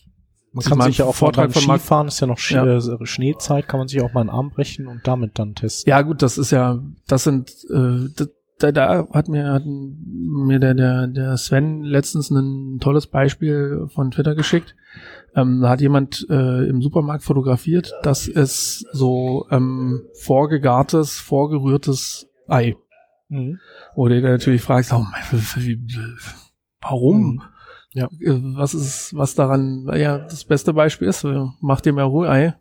man 0.52 0.66
kann 0.66 0.82
sich 0.82 0.98
ja 0.98 1.06
auch 1.06 1.14
Vortrag 1.14 1.54
von 1.54 1.62
Skifahren, 1.62 2.08
ist 2.08 2.20
ja 2.22 2.28
noch 2.28 2.40
Sch 2.40 2.54
ja. 2.54 2.66
Äh, 2.66 3.06
Schneezeit, 3.06 3.68
kann 3.68 3.80
man 3.80 3.88
sich 3.88 4.02
auch 4.02 4.14
mal 4.14 4.22
einen 4.22 4.32
Arm 4.32 4.50
brechen 4.50 4.88
und 4.88 5.02
damit 5.04 5.38
dann 5.38 5.54
testen. 5.54 5.88
Ja 5.88 6.02
gut, 6.02 6.24
das 6.24 6.40
ist 6.40 6.50
ja, 6.50 6.80
das 7.08 7.24
sind, 7.24 7.52
äh, 7.70 8.26
da, 8.58 8.72
da 8.72 9.08
hat 9.14 9.28
mir, 9.28 9.54
hat 9.54 9.64
mir 9.66 10.60
der, 10.60 10.74
der, 10.74 11.08
der 11.08 11.38
Sven 11.38 11.84
letztens 11.84 12.32
ein 12.32 12.80
tolles 12.80 13.06
Beispiel 13.06 13.86
von 13.94 14.10
Twitter 14.10 14.34
geschickt. 14.34 14.76
Ähm, 15.36 15.62
da 15.62 15.70
hat 15.70 15.82
jemand 15.82 16.26
äh, 16.32 16.68
im 16.68 16.82
Supermarkt 16.82 17.24
fotografiert, 17.24 17.94
dass 18.02 18.28
es 18.28 18.86
so 18.92 19.46
ähm, 19.52 20.02
vorgegartes, 20.16 21.20
vorgerührtes 21.20 22.29
Ei. 22.50 22.76
Mhm. 23.30 23.60
Wo 23.96 24.08
du 24.08 24.22
natürlich 24.22 24.62
fragst, 24.62 24.92
oh, 24.94 25.06
warum? 26.82 27.22
Mhm. 27.22 27.42
Ja. 27.94 28.06
Äh, 28.20 28.40
was 28.56 28.74
ist, 28.74 29.16
was 29.16 29.36
daran, 29.36 29.90
ja, 29.96 30.20
das 30.20 30.44
beste 30.46 30.74
Beispiel 30.74 31.08
ist, 31.08 31.24
äh, 31.24 31.46
mach 31.60 31.82
dir 31.82 31.94
mehr 31.94 32.12
Rührei, 32.12 32.56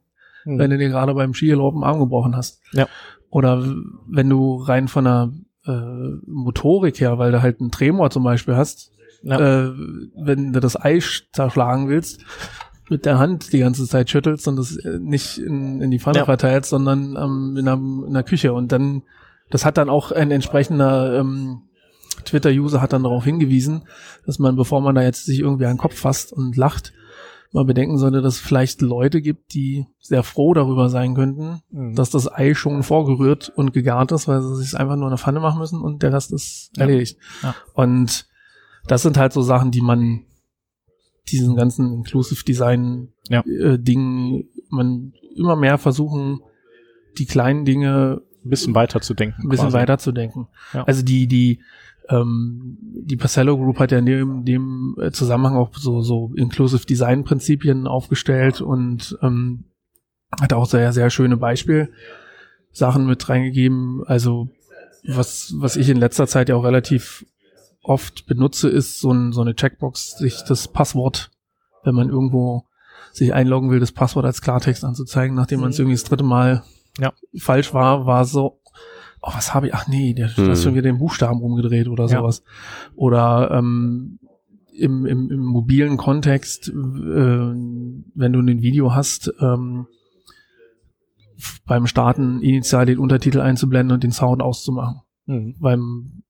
hm. 0.45 0.59
wenn 0.59 0.71
du 0.71 0.79
dir 0.79 0.89
gerade 0.89 1.15
beim 1.15 1.35
Skilopen 1.35 1.85
Arm 1.85 2.01
gebrochen 2.01 2.35
hast. 2.35 2.63
Ja. 2.73 2.87
Oder 3.31 3.63
wenn 4.07 4.31
du 4.31 4.57
rein 4.57 4.89
von 4.89 5.05
der 5.05 5.33
äh, 5.67 6.21
Motorik 6.27 7.01
her, 7.01 7.19
weil 7.19 7.33
du 7.33 7.43
halt 7.43 7.61
einen 7.61 7.71
Tremor 7.71 8.11
zum 8.11 8.25
Beispiel 8.25 8.57
hast, 8.57 8.93
ja. 9.23 9.67
äh, 9.67 9.73
wenn 10.17 10.53
du 10.53 10.61
das 10.61 10.83
Ei 10.83 11.01
zerschlagen 11.33 11.89
willst, 11.89 12.25
mit 12.89 13.05
der 13.05 13.19
Hand 13.19 13.53
die 13.53 13.59
ganze 13.59 13.87
Zeit 13.87 14.09
schüttelst 14.09 14.49
und 14.49 14.57
das 14.57 14.77
äh, 14.77 14.99
nicht 14.99 15.39
in, 15.39 15.83
in 15.83 15.91
die 15.91 15.99
Pfanne 15.99 16.21
ja. 16.21 16.25
verteilst, 16.25 16.71
sondern 16.71 17.17
ähm, 17.17 17.57
in, 17.59 17.67
der, 17.67 17.75
in 17.75 18.15
der 18.15 18.23
Küche. 18.23 18.55
Und 18.55 18.73
dann, 18.73 19.03
das 19.51 19.65
hat 19.65 19.79
dann 19.79 19.89
auch 19.89 20.13
ein 20.13 20.31
entsprechender 20.31 21.19
ähm, 21.19 21.63
Twitter-User 22.25 22.81
hat 22.81 22.93
dann 22.93 23.05
darauf 23.05 23.25
hingewiesen, 23.25 23.85
dass 24.27 24.39
man, 24.39 24.57
bevor 24.57 24.81
man 24.81 24.95
da 24.95 25.03
jetzt 25.03 25.25
sich 25.25 25.41
irgendwie 25.41 25.67
an 25.67 25.75
den 25.75 25.79
Kopf 25.79 25.95
fasst 25.95 26.33
und 26.33 26.57
lacht, 26.57 26.93
mal 27.53 27.65
bedenken 27.65 27.97
sollte, 27.97 28.21
dass 28.21 28.35
es 28.35 28.41
vielleicht 28.41 28.83
Leute 28.83 29.23
gibt, 29.23 29.55
die 29.55 29.87
sehr 30.01 30.23
froh 30.23 30.53
darüber 30.53 30.91
sein 30.91 31.15
könnten, 31.15 31.63
mhm. 31.71 31.95
dass 31.95 32.11
das 32.11 32.31
Ei 32.31 32.55
schon 32.55 32.83
vorgerührt 32.83 33.51
und 33.57 33.73
gegart 33.73 34.13
ist, 34.13 34.29
weil 34.29 34.43
sie 34.43 34.57
sich 34.57 34.79
einfach 34.79 34.97
nur 34.97 35.07
in 35.07 35.13
der 35.13 35.19
Pfanne 35.19 35.41
machen 35.41 35.59
müssen 35.59 35.81
und 35.81 36.03
der 36.03 36.13
Rest 36.13 36.33
ist 36.33 36.73
ja. 36.77 36.83
erledigt. 36.83 37.17
Ja. 37.43 37.55
Und 37.73 38.27
das 38.87 39.03
sind 39.03 39.17
halt 39.17 39.33
so 39.33 39.43
Sachen, 39.43 39.71
die 39.71 39.81
man 39.81 40.25
diesen 41.29 41.57
ganzen 41.57 41.93
Inclusive 41.93 42.45
Design 42.45 43.13
ja. 43.29 43.41
äh, 43.47 43.79
Dingen, 43.79 44.49
man 44.71 45.13
immer 45.35 45.57
mehr 45.57 45.79
versuchen, 45.79 46.41
die 47.19 47.27
kleinen 47.27 47.65
Dinge 47.65 48.23
ein 48.49 48.51
bisschen 48.51 48.75
weiter 48.75 49.01
zu 49.01 49.15
denken. 49.15 49.43
Ein 49.43 49.49
bisschen 49.49 49.67
quasi. 49.67 49.77
weiter 49.77 49.99
zu 49.99 50.13
denken. 50.13 50.49
Ja. 50.73 50.85
Also 50.85 51.03
die, 51.03 51.27
die, 51.27 51.61
ähm, 52.09 52.79
die 52.81 53.17
Pacello 53.17 53.57
Group 53.57 53.79
hat 53.79 53.93
ja 53.93 53.99
in 53.99 54.07
dem, 54.07 54.45
dem 54.45 54.97
Zusammenhang 55.13 55.57
auch 55.57 55.71
so, 55.75 56.01
so 56.01 56.33
Inclusive 56.35 56.87
Design 56.87 57.25
Prinzipien 57.25 57.87
aufgestellt 57.87 58.61
und 58.61 59.19
ähm, 59.23 59.65
hat 60.41 60.53
auch 60.53 60.67
sehr, 60.67 60.93
sehr 60.93 61.11
schöne 61.11 61.37
Beispiel 61.37 61.93
Sachen 62.73 63.07
mit 63.07 63.29
reingegeben. 63.29 64.03
Also 64.07 64.49
was, 65.07 65.55
was 65.57 65.77
ich 65.77 65.89
in 65.89 65.99
letzter 65.99 66.27
Zeit 66.27 66.49
ja 66.49 66.57
auch 66.57 66.65
relativ 66.65 67.25
oft 67.83 68.27
benutze, 68.27 68.69
ist 68.69 69.01
so, 69.01 69.13
ein, 69.13 69.33
so 69.33 69.41
eine 69.41 69.55
Checkbox, 69.55 70.19
sich 70.19 70.43
das 70.43 70.69
Passwort, 70.69 71.31
wenn 71.85 71.95
man 71.95 72.09
irgendwo 72.09 72.65
sich 73.13 73.33
einloggen 73.33 73.71
will, 73.71 73.81
das 73.81 73.93
Passwort 73.93 74.27
als 74.27 74.43
Klartext 74.43 74.85
anzuzeigen, 74.85 75.35
nachdem 75.35 75.61
man 75.61 75.71
es 75.71 75.79
mhm. 75.79 75.85
irgendwie 75.85 75.97
das 75.97 76.05
dritte 76.05 76.25
Mal 76.25 76.63
ja. 76.99 77.13
falsch 77.37 77.73
war, 77.75 78.07
war 78.07 78.25
so, 78.25 78.61
oh, 79.23 79.31
was 79.35 79.55
habe 79.55 79.69
ich? 79.69 79.75
Ach 79.75 79.89
nee, 79.89 80.15
der 80.15 80.29
hm. 80.37 80.49
hat 80.49 80.59
schon 80.59 80.75
wieder 80.75 80.83
den 80.83 80.99
Buchstaben 80.99 81.43
umgedreht 81.43 81.89
oder 81.89 82.09
sowas. 82.09 82.43
Ja. 82.45 82.93
Oder 82.97 83.51
ähm, 83.53 84.19
im, 84.73 85.07
im, 85.07 85.31
im 85.31 85.45
mobilen 85.45 85.97
Kontext, 85.97 86.69
äh, 86.69 86.73
wenn 86.73 88.33
du 88.33 88.41
ein 88.41 88.63
Video 88.63 88.95
hast, 88.95 89.33
ähm, 89.41 89.87
beim 91.67 91.87
Starten 91.87 92.43
initial 92.43 92.87
den 92.87 92.99
Untertitel 92.99 93.41
einzublenden 93.41 93.95
und 93.95 94.03
den 94.03 94.13
Sound 94.13 94.43
auszumachen. 94.43 95.03
Mhm. 95.27 95.57
Beim 95.61 96.23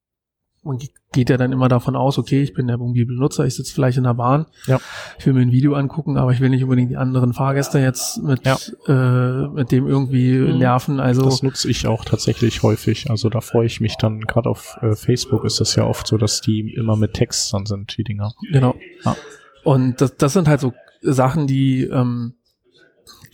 man 0.69 0.79
geht 1.13 1.31
ja 1.31 1.37
dann 1.37 1.53
immer 1.53 1.69
davon 1.69 1.97
aus, 1.97 2.19
okay, 2.19 2.43
ich 2.43 2.53
bin 2.53 2.67
der 2.67 2.77
Mobilbenutzer, 2.77 3.47
ich 3.47 3.55
sitze 3.55 3.73
vielleicht 3.73 3.99
in 3.99 4.05
der 4.05 4.15
Bahn, 4.15 4.47
ja. 4.67 4.79
ich 5.19 5.27
will 5.27 5.33
mir 5.33 5.41
ein 5.41 5.51
Video 5.51 5.75
angucken, 5.75 6.19
aber 6.19 6.33
ich 6.33 6.41
will 6.41 6.51
nicht 6.51 6.63
unbedingt 6.63 6.91
die 6.91 6.97
anderen 6.97 7.33
Fahrgäste 7.33 7.79
jetzt 7.79 8.23
mit, 8.23 8.43
ja. 8.45 8.57
äh, 8.87 9.49
mit 9.49 9.73
dem 9.73 9.87
irgendwie 9.89 10.33
mhm. 10.37 10.59
nerven. 10.59 11.01
Also 11.01 11.25
das 11.25 11.43
nutze 11.43 11.71
ich 11.71 11.87
auch 11.87 12.05
tatsächlich 12.05 12.63
häufig. 12.63 13.11
Also 13.11 13.31
da 13.31 13.41
freue 13.41 13.67
ich 13.67 13.81
mich 13.81 13.97
dann, 13.97 14.21
gerade 14.21 14.49
auf 14.49 14.79
äh, 14.83 14.95
Facebook 14.95 15.45
ist 15.45 15.61
das 15.61 15.75
ja 15.75 15.85
oft 15.85 16.07
so, 16.07 16.19
dass 16.19 16.41
die 16.43 16.75
immer 16.75 16.97
mit 16.97 17.15
Text 17.15 17.53
dann 17.55 17.67
sind, 17.67 17.97
die 17.97 18.05
Dinger. 18.05 18.33
Genau. 18.53 18.77
Ja. 19.05 19.17
Und 19.65 20.01
das, 20.01 20.17
das 20.17 20.35
sind 20.35 20.49
halt 20.49 20.61
so 20.61 20.75
Sachen, 21.01 21.47
die 21.47 21.85
ähm, 21.85 22.35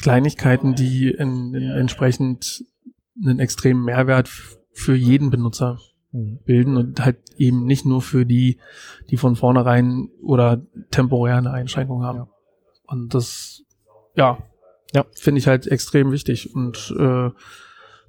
Kleinigkeiten, 0.01 0.75
die 0.75 1.09
in, 1.09 1.55
in 1.55 1.71
entsprechend 1.71 2.65
einen 3.23 3.41
extremen 3.41 3.85
Mehrwert 3.85 4.29
für 4.73 4.95
jeden 4.95 5.31
Benutzer 5.31 5.79
bilden 6.15 6.77
und 6.77 7.05
halt 7.05 7.19
eben 7.37 7.67
nicht 7.67 7.85
nur 7.85 8.01
für 8.01 8.25
die, 8.25 8.59
die 9.11 9.17
von 9.17 9.35
vornherein 9.35 10.09
oder 10.23 10.63
temporär 10.91 11.37
eine 11.37 11.51
Einschränkung 11.51 12.05
haben. 12.05 12.19
Ja. 12.19 12.29
Und 12.87 13.15
das, 13.15 13.65
ja, 14.15 14.39
ja, 14.93 15.05
finde 15.15 15.41
ich 15.41 15.49
halt 15.49 15.67
extrem 15.67 16.13
wichtig. 16.13 16.55
Und 16.55 16.95
äh, 16.97 17.31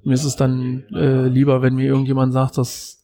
mir 0.04 0.14
ist 0.14 0.24
es 0.24 0.36
dann 0.36 0.84
äh, 0.94 1.26
lieber, 1.26 1.62
wenn 1.62 1.74
mir 1.74 1.86
irgendjemand 1.86 2.32
sagt, 2.32 2.58
dass 2.58 3.02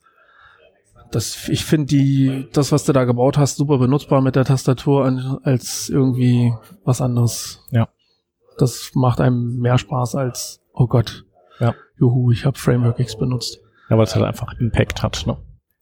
dass 1.10 1.46
ich 1.50 1.66
finde 1.66 1.88
die 1.88 2.48
das 2.54 2.72
was 2.72 2.84
du 2.84 2.94
da 2.94 3.04
gebaut 3.04 3.36
hast 3.36 3.56
super 3.56 3.76
benutzbar 3.76 4.22
mit 4.22 4.34
der 4.34 4.46
Tastatur 4.46 5.04
an, 5.04 5.38
als 5.42 5.90
irgendwie 5.90 6.54
was 6.84 7.02
anderes. 7.02 7.66
Ja. 7.70 7.88
Das 8.56 8.92
macht 8.94 9.20
einem 9.20 9.58
mehr 9.58 9.76
Spaß 9.76 10.14
als 10.14 10.62
oh 10.72 10.86
Gott. 10.86 11.26
Ja. 11.60 11.74
Juhu, 11.98 12.32
ich 12.32 12.46
habe 12.46 12.58
Framework 12.58 12.98
X 12.98 13.16
benutzt. 13.16 13.60
Ja, 13.92 13.98
weil 13.98 14.07
es 14.07 14.14
halt 14.14 14.24
einfach 14.24 14.59
Impact 14.59 15.02
hat, 15.02 15.26
ne? 15.26 15.37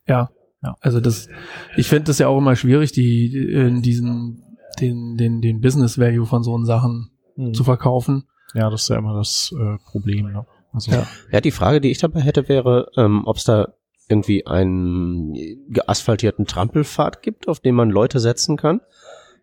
Ja. 0.09 0.31
Ja. 0.65 0.75
Also 0.81 1.01
das, 1.01 1.29
ich 1.77 1.89
finde 1.89 2.07
das 2.07 2.19
ja 2.19 2.27
auch 2.27 2.39
immer 2.39 2.57
schwierig, 2.57 2.91
die, 2.91 3.53
in 3.53 3.83
diesen, 3.83 4.43
den, 4.81 5.17
den, 5.17 5.41
den 5.41 5.61
Business 5.61 5.97
Value 5.97 6.27
von 6.27 6.43
so 6.43 6.61
Sachen 6.65 7.13
mhm. 7.37 7.55
zu 7.55 7.63
verkaufen. 7.63 8.25
Ja, 8.53 8.69
das 8.69 8.83
ist 8.83 8.89
ja 8.89 8.99
immer 8.99 9.15
das 9.15 9.55
äh, 9.57 9.79
Problem, 9.93 10.33
ne? 10.33 10.45
Also, 10.73 10.91
ja. 10.91 11.07
ja, 11.31 11.41
die 11.41 11.53
Frage, 11.53 11.81
die 11.81 11.93
ich 11.93 11.99
dabei 11.99 12.21
hätte, 12.21 12.49
wäre, 12.49 12.91
ähm, 12.97 13.23
ob 13.27 13.37
es 13.37 13.45
da 13.45 13.75
irgendwie 14.09 14.45
einen 14.45 15.33
geasphaltierten 15.69 16.47
Trampelpfad 16.47 17.23
gibt, 17.23 17.47
auf 17.47 17.61
den 17.61 17.77
man 17.77 17.91
Leute 17.91 18.19
setzen 18.19 18.57
kann. 18.57 18.81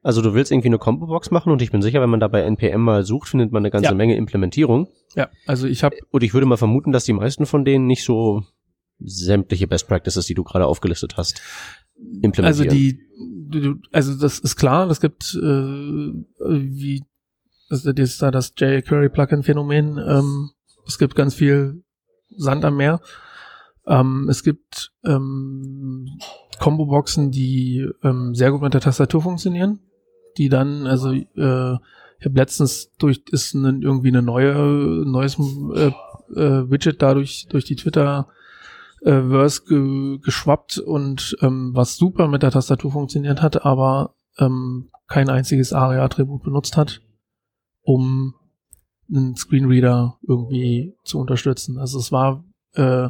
Also 0.04 0.22
du 0.22 0.34
willst 0.34 0.52
irgendwie 0.52 0.68
eine 0.68 0.78
Combo-Box 0.78 1.32
machen 1.32 1.52
und 1.52 1.62
ich 1.62 1.72
bin 1.72 1.82
sicher, 1.82 2.02
wenn 2.02 2.10
man 2.10 2.20
da 2.20 2.28
bei 2.28 2.42
NPM 2.42 2.82
mal 2.82 3.04
sucht, 3.04 3.30
findet 3.30 3.54
man 3.54 3.62
eine 3.62 3.72
ganze 3.72 3.90
Ja. 3.90 3.96
Menge 3.96 4.16
Implementierung. 4.16 4.90
Ja, 5.16 5.30
also 5.46 5.68
ich 5.68 5.84
habe 5.84 5.98
Und 6.12 6.24
ich 6.24 6.34
würde 6.34 6.46
mal 6.46 6.58
vermuten, 6.58 6.92
dass 6.92 7.06
die 7.06 7.14
meisten 7.14 7.46
von 7.46 7.66
denen 7.66 7.88
nicht 7.88 8.04
so 8.04 8.44
sämtliche 9.00 9.68
Best 9.68 9.88
Practices, 9.88 10.26
die 10.26 10.34
du 10.34 10.44
gerade 10.44 10.66
aufgelistet 10.66 11.18
hast, 11.18 11.42
implementieren. 12.22 12.46
Also 12.46 12.64
die, 12.64 13.00
also 13.92 14.16
das 14.16 14.40
ist 14.40 14.56
klar, 14.56 14.90
es 14.90 15.00
gibt 15.00 15.36
äh, 15.36 15.42
wie 15.42 17.04
das 17.70 17.84
das 17.84 17.96
ist 17.98 18.22
da 18.22 18.32
das 18.32 18.54
jQuery 18.58 19.10
Plugin 19.10 19.44
Phänomen. 19.44 19.98
Ähm, 19.98 20.52
es 20.86 20.98
gibt 20.98 21.16
ganz 21.16 21.36
viel 21.36 21.84
Sand 22.36 22.66
am 22.66 22.78
Meer. 22.78 23.02
Ähm, 23.86 24.28
es 24.30 24.44
gibt 24.44 24.92
ähm, 25.06 26.08
Combo-Boxen, 26.60 27.32
die 27.32 27.88
ähm, 28.04 28.36
sehr 28.36 28.52
gut 28.52 28.62
mit 28.62 28.74
der 28.74 28.82
Tastatur 28.82 29.22
funktionieren, 29.22 29.80
die 30.38 30.50
dann, 30.50 30.88
also 30.88 31.12
äh, 31.12 31.78
ich 32.20 32.26
habe 32.26 32.36
letztens 32.36 32.92
durch 32.98 33.22
ist 33.32 33.56
eine, 33.56 33.80
irgendwie 33.82 34.10
eine 34.10 34.22
neue 34.22 34.56
neues 35.06 35.38
äh, 35.76 35.92
äh, 36.36 36.70
Widget 36.70 37.02
dadurch 37.02 37.48
durch 37.50 37.66
die 37.66 37.76
Twitter 37.76 38.28
äh, 39.02 39.22
Verse 39.30 39.62
ge 39.68 40.20
geschwappt 40.20 40.78
und 40.80 41.38
ähm, 41.42 41.72
was 41.74 41.98
super 41.98 42.28
mit 42.28 42.44
der 42.44 42.52
Tastatur 42.52 42.92
funktioniert 42.92 43.42
hat, 43.42 43.66
aber 43.66 44.16
ähm, 44.40 44.90
kein 45.08 45.30
einziges 45.30 45.74
ARIA-Attribut 45.74 46.44
benutzt 46.44 46.78
hat, 46.78 47.02
um 47.82 48.34
einen 49.10 49.36
Screenreader 49.36 50.18
irgendwie 50.28 50.96
zu 51.04 51.20
unterstützen. 51.20 51.78
Also 51.80 51.98
es 52.00 52.12
war 52.12 52.44
äh, 52.74 53.10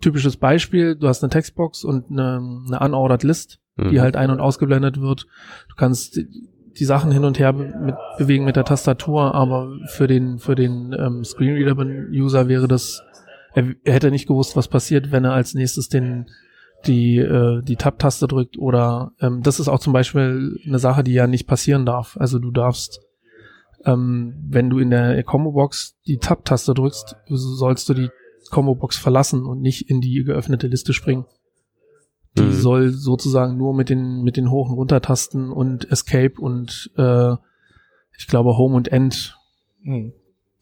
typisches 0.00 0.36
Beispiel, 0.36 0.96
du 0.96 1.08
hast 1.08 1.22
eine 1.22 1.30
Textbox 1.30 1.84
und 1.84 2.10
eine, 2.10 2.36
eine 2.66 2.80
unordered 2.80 3.22
List, 3.22 3.60
Mhm. 3.78 3.90
die 3.90 4.00
halt 4.00 4.16
ein- 4.16 4.30
und 4.30 4.40
ausgeblendet 4.40 5.00
wird. 5.02 5.26
Du 5.68 5.74
kannst 5.76 6.16
die, 6.16 6.26
die 6.78 6.84
Sachen 6.86 7.12
hin 7.12 7.24
und 7.24 7.38
her 7.38 7.52
be 7.52 7.74
mit, 7.78 7.94
bewegen 8.16 8.46
mit 8.46 8.56
der 8.56 8.64
Tastatur, 8.64 9.34
aber 9.34 9.70
für 9.88 10.06
den, 10.06 10.38
für 10.38 10.54
den 10.54 10.94
ähm, 10.98 11.24
Screenreader-User 11.24 12.48
wäre 12.48 12.68
das, 12.68 13.02
er, 13.56 13.74
er 13.84 13.94
hätte 13.94 14.10
nicht 14.10 14.28
gewusst, 14.28 14.54
was 14.54 14.68
passiert, 14.68 15.10
wenn 15.10 15.24
er 15.24 15.32
als 15.32 15.54
nächstes 15.54 15.88
den, 15.88 16.26
die, 16.86 17.16
äh, 17.16 17.62
die 17.62 17.76
Tab-Taste 17.76 18.28
drückt 18.28 18.58
oder 18.58 19.12
ähm, 19.18 19.42
das 19.42 19.58
ist 19.58 19.68
auch 19.68 19.80
zum 19.80 19.94
Beispiel 19.94 20.60
eine 20.66 20.78
Sache, 20.78 21.02
die 21.02 21.14
ja 21.14 21.26
nicht 21.26 21.46
passieren 21.46 21.86
darf. 21.86 22.18
Also 22.20 22.38
du 22.38 22.50
darfst, 22.50 23.00
ähm, 23.86 24.34
wenn 24.46 24.68
du 24.68 24.78
in 24.78 24.90
der 24.90 25.22
Combo-Box 25.24 25.96
die 26.06 26.18
Tab-Taste 26.18 26.74
drückst, 26.74 27.16
sollst 27.28 27.88
du 27.88 27.94
die 27.94 28.10
Combo-Box 28.50 28.98
verlassen 28.98 29.44
und 29.46 29.62
nicht 29.62 29.88
in 29.88 30.02
die 30.02 30.22
geöffnete 30.22 30.66
Liste 30.66 30.92
springen. 30.92 31.24
Die 32.36 32.42
Mhm. 32.42 32.52
soll 32.52 32.90
sozusagen 32.90 33.56
nur 33.56 33.74
mit 33.74 33.88
den, 33.88 34.22
mit 34.22 34.36
den 34.36 34.50
Hoch- 34.50 34.68
und 34.68 34.74
Runtertasten 34.74 35.50
und 35.50 35.90
Escape 35.90 36.34
und 36.38 36.90
äh, 36.98 37.32
ich 38.18 38.26
glaube 38.26 38.58
Home 38.58 38.76
und 38.76 38.88
End 38.88 39.38
hm. 39.82 40.12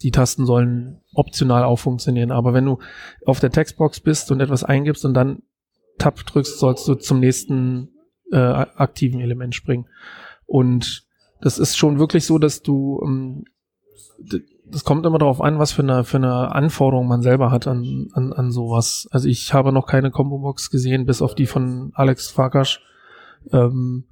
Die 0.04 0.12
Tasten 0.12 0.46
sollen 0.46 1.00
optional 1.14 1.64
auch 1.64 1.78
funktionieren. 1.78 2.30
Aber 2.30 2.54
wenn 2.54 2.66
du 2.66 2.78
auf 3.26 3.40
der 3.40 3.50
Textbox 3.50 4.00
bist 4.00 4.30
und 4.30 4.40
etwas 4.40 4.62
eingibst 4.62 5.04
und 5.04 5.14
dann 5.14 5.42
Tab 5.98 6.24
drückst, 6.24 6.58
sollst 6.58 6.86
du 6.86 6.94
zum 6.94 7.20
nächsten 7.20 7.88
äh, 8.30 8.36
aktiven 8.36 9.20
Element 9.20 9.54
springen. 9.54 9.86
Und 10.46 11.06
das 11.40 11.58
ist 11.58 11.76
schon 11.76 11.98
wirklich 11.98 12.26
so, 12.26 12.38
dass 12.38 12.62
du 12.62 13.00
ähm, 13.04 13.44
das 14.66 14.84
kommt 14.84 15.04
immer 15.06 15.18
darauf 15.18 15.40
an, 15.40 15.58
was 15.58 15.72
für 15.72 15.82
eine, 15.82 16.04
für 16.04 16.16
eine 16.16 16.52
Anforderung 16.54 17.06
man 17.06 17.22
selber 17.22 17.50
hat 17.50 17.66
an, 17.66 18.08
an, 18.12 18.32
an 18.32 18.50
sowas. 18.50 19.08
Also 19.10 19.28
ich 19.28 19.52
habe 19.52 19.72
noch 19.72 19.86
keine 19.86 20.10
Combo-Box 20.10 20.70
gesehen, 20.70 21.06
bis 21.06 21.22
auf 21.22 21.34
die 21.34 21.46
von 21.46 21.92
Alex 21.94 22.28
Farkasch. 22.28 22.80
Ähm, 23.52 24.04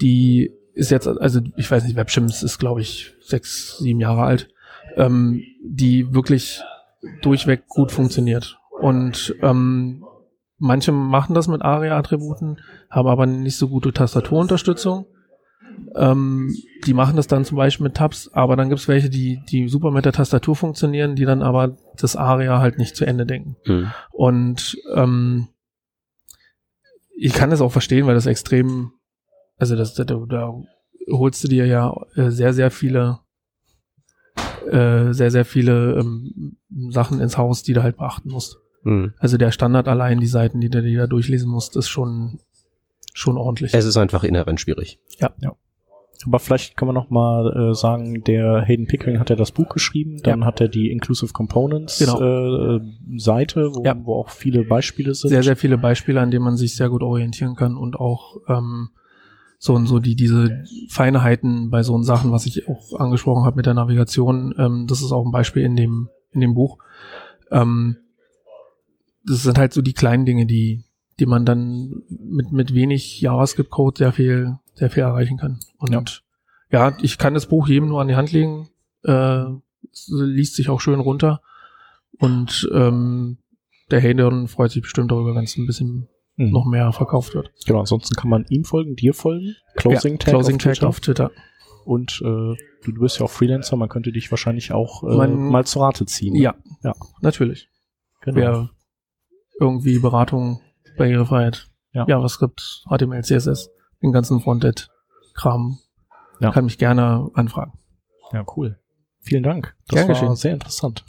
die 0.00 0.52
ist 0.74 0.90
jetzt, 0.90 1.06
also 1.06 1.40
ich 1.56 1.70
weiß 1.70 1.84
nicht, 1.84 1.96
WebShims 1.96 2.42
ist, 2.42 2.58
glaube 2.58 2.80
ich, 2.80 3.14
sechs, 3.20 3.78
sieben 3.78 4.00
Jahre 4.00 4.22
alt, 4.22 4.48
ähm, 4.96 5.42
die 5.62 6.12
wirklich 6.14 6.62
durchweg 7.22 7.66
gut 7.66 7.92
funktioniert. 7.92 8.58
Und 8.80 9.34
ähm, 9.42 10.04
manche 10.58 10.92
machen 10.92 11.34
das 11.34 11.48
mit 11.48 11.62
ARIA-Attributen, 11.62 12.58
haben 12.90 13.08
aber 13.08 13.26
nicht 13.26 13.56
so 13.56 13.68
gute 13.68 13.92
Tastaturunterstützung. 13.92 15.06
Ähm, 15.96 16.54
die 16.84 16.94
machen 16.94 17.16
das 17.16 17.26
dann 17.26 17.44
zum 17.44 17.56
Beispiel 17.56 17.84
mit 17.84 17.96
Tabs, 17.96 18.30
aber 18.32 18.56
dann 18.56 18.68
gibt's 18.68 18.88
welche, 18.88 19.10
die, 19.10 19.40
die 19.48 19.68
super 19.68 19.90
mit 19.90 20.04
der 20.04 20.12
Tastatur 20.12 20.54
funktionieren, 20.54 21.16
die 21.16 21.24
dann 21.24 21.42
aber 21.42 21.76
das 21.96 22.16
ARIA 22.16 22.60
halt 22.60 22.78
nicht 22.78 22.96
zu 22.96 23.04
Ende 23.04 23.26
denken. 23.26 23.56
Mhm. 23.66 23.90
Und 24.10 24.76
ähm, 24.94 25.48
ich 27.16 27.34
kann 27.34 27.50
das 27.50 27.60
auch 27.60 27.72
verstehen, 27.72 28.06
weil 28.06 28.14
das 28.14 28.26
extrem, 28.26 28.92
also 29.58 29.76
das, 29.76 29.94
da, 29.94 30.04
da 30.04 30.54
holst 31.10 31.44
du 31.44 31.48
dir 31.48 31.66
ja 31.66 31.94
äh, 32.14 32.30
sehr, 32.30 32.52
sehr 32.52 32.70
viele, 32.70 33.18
äh, 34.66 35.12
sehr, 35.12 35.30
sehr 35.30 35.44
viele 35.44 35.98
ähm, 36.00 36.56
Sachen 36.90 37.20
ins 37.20 37.36
Haus, 37.38 37.62
die 37.62 37.72
du 37.72 37.82
halt 37.82 37.96
beachten 37.96 38.30
musst. 38.30 38.58
Mhm. 38.82 39.14
Also 39.18 39.36
der 39.36 39.52
Standard 39.52 39.88
allein, 39.88 40.20
die 40.20 40.26
Seiten, 40.26 40.60
die 40.60 40.70
du 40.70 40.82
dir 40.82 41.00
da 41.00 41.06
durchlesen 41.06 41.50
musst, 41.50 41.76
ist 41.76 41.88
schon, 41.88 42.38
schon 43.14 43.36
ordentlich. 43.36 43.74
Es 43.74 43.84
ist 43.84 43.96
einfach 43.96 44.24
inhärent 44.24 44.60
schwierig. 44.60 44.98
Aber 46.26 46.38
vielleicht 46.38 46.76
kann 46.76 46.86
man 46.86 46.94
noch 46.94 47.08
mal 47.08 47.70
äh, 47.70 47.74
sagen, 47.74 48.22
der 48.24 48.60
Hayden 48.60 48.86
Pickering 48.86 49.18
hat 49.18 49.30
ja 49.30 49.36
das 49.36 49.52
Buch 49.52 49.70
geschrieben, 49.70 50.20
dann 50.22 50.44
hat 50.44 50.60
er 50.60 50.68
die 50.68 50.90
Inclusive 50.90 51.32
Components 51.32 51.98
Genau. 51.98 52.76
äh, 52.76 52.80
Seite, 53.16 53.70
wo, 53.74 53.82
Ja. 53.84 53.96
wo 54.04 54.16
auch 54.16 54.28
viele 54.28 54.64
Beispiele 54.64 55.14
sind. 55.14 55.30
sehr, 55.30 55.42
sehr 55.42 55.56
viele 55.56 55.78
Beispiele, 55.78 56.20
an 56.20 56.30
denen 56.30 56.44
man 56.44 56.56
sich 56.58 56.76
sehr 56.76 56.90
gut 56.90 57.02
orientieren 57.02 57.56
kann 57.56 57.74
und 57.74 57.96
auch 57.96 58.36
ähm, 58.48 58.90
so 59.62 59.74
und 59.74 59.86
so 59.86 59.98
die 59.98 60.16
diese 60.16 60.64
Feinheiten 60.88 61.68
bei 61.68 61.82
so 61.82 62.02
Sachen, 62.02 62.32
was 62.32 62.46
ich 62.46 62.66
auch 62.66 62.98
angesprochen 62.98 63.44
habe 63.44 63.56
mit 63.56 63.66
der 63.66 63.74
Navigation, 63.74 64.54
ähm, 64.56 64.86
das 64.88 65.02
ist 65.02 65.12
auch 65.12 65.24
ein 65.24 65.32
Beispiel 65.32 65.62
in 65.62 65.76
dem 65.76 66.08
in 66.32 66.40
dem 66.40 66.54
Buch. 66.54 66.78
Ähm, 67.50 67.98
das 69.22 69.42
sind 69.42 69.58
halt 69.58 69.74
so 69.74 69.82
die 69.82 69.92
kleinen 69.92 70.24
Dinge, 70.24 70.46
die 70.46 70.84
die 71.18 71.26
man 71.26 71.44
dann 71.44 72.02
mit 72.08 72.52
mit 72.52 72.74
wenig 72.74 73.20
JavaScript-Code 73.20 73.98
sehr 73.98 74.12
viel 74.12 74.58
sehr 74.72 74.88
viel 74.88 75.02
erreichen 75.02 75.36
kann. 75.36 75.60
Und 75.76 76.22
ja. 76.72 76.96
ich 77.02 77.18
kann 77.18 77.34
das 77.34 77.46
Buch 77.46 77.68
jedem 77.68 77.90
nur 77.90 78.00
an 78.00 78.08
die 78.08 78.16
Hand 78.16 78.32
legen. 78.32 78.70
Äh, 79.02 79.44
es 79.92 80.10
liest 80.10 80.54
sich 80.54 80.70
auch 80.70 80.80
schön 80.80 81.00
runter 81.00 81.42
und 82.18 82.66
ähm, 82.72 83.36
der 83.90 84.00
Hayden 84.00 84.48
freut 84.48 84.70
sich 84.70 84.80
bestimmt 84.80 85.10
darüber, 85.10 85.34
wenn 85.34 85.44
es 85.44 85.58
ein 85.58 85.66
bisschen 85.66 86.08
Mhm. 86.46 86.50
noch 86.52 86.64
mehr 86.66 86.92
verkauft 86.92 87.34
wird. 87.34 87.50
Genau, 87.66 87.80
ansonsten 87.80 88.14
kann 88.16 88.30
man 88.30 88.44
ihm 88.48 88.64
folgen, 88.64 88.96
dir 88.96 89.14
folgen, 89.14 89.54
Closing 89.76 90.12
ja, 90.14 90.18
Tag, 90.18 90.30
Closing 90.30 90.56
auf 90.56 90.62
Tag 90.62 90.72
Twitter. 90.74 90.88
auf 90.88 91.00
Twitter. 91.00 91.30
Und 91.84 92.20
äh, 92.22 92.24
du, 92.24 92.56
du 92.92 93.00
bist 93.00 93.18
ja 93.18 93.24
auch 93.26 93.30
Freelancer, 93.30 93.76
man 93.76 93.88
könnte 93.88 94.12
dich 94.12 94.30
wahrscheinlich 94.30 94.72
auch 94.72 95.02
äh, 95.02 95.16
Man- 95.16 95.48
mal 95.50 95.64
zu 95.66 95.80
Rate 95.80 96.06
ziehen. 96.06 96.32
ne? 96.34 96.40
Ja, 96.40 96.54
Ja. 96.82 96.94
natürlich. 97.20 97.68
genau. 98.22 98.36
Wer 98.36 98.70
irgendwie 99.60 99.98
Beratung, 99.98 100.60
Barrierefreiheit, 100.96 101.68
Ja. 101.92 102.06
JavaScript, 102.08 102.84
HTML, 102.88 103.22
CSS, 103.22 103.70
den 104.02 104.12
ganzen 104.12 104.40
Frontend-Kram, 104.40 105.78
Ja. 106.40 106.50
kann 106.52 106.64
mich 106.64 106.78
gerne 106.78 107.28
anfragen. 107.34 107.72
Ja, 108.32 108.44
cool. 108.56 108.78
Vielen 109.20 109.42
Dank. 109.42 109.74
Das 109.88 109.96
Gern 109.96 110.08
war 110.08 110.14
geschehen. 110.14 110.36
sehr 110.36 110.52
interessant. 110.54 111.04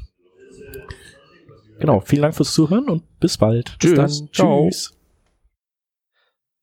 Genau, 1.80 2.00
vielen 2.02 2.22
Dank 2.24 2.36
fürs 2.36 2.54
Zuhören 2.54 2.90
und 2.90 3.20
bis 3.20 3.38
bald. 3.38 3.78
Bis 3.80 3.92
Tschüss. 3.92 3.96
dann. 4.20 4.30
Ciao. 4.34 4.68
Tschüss. 4.70 4.98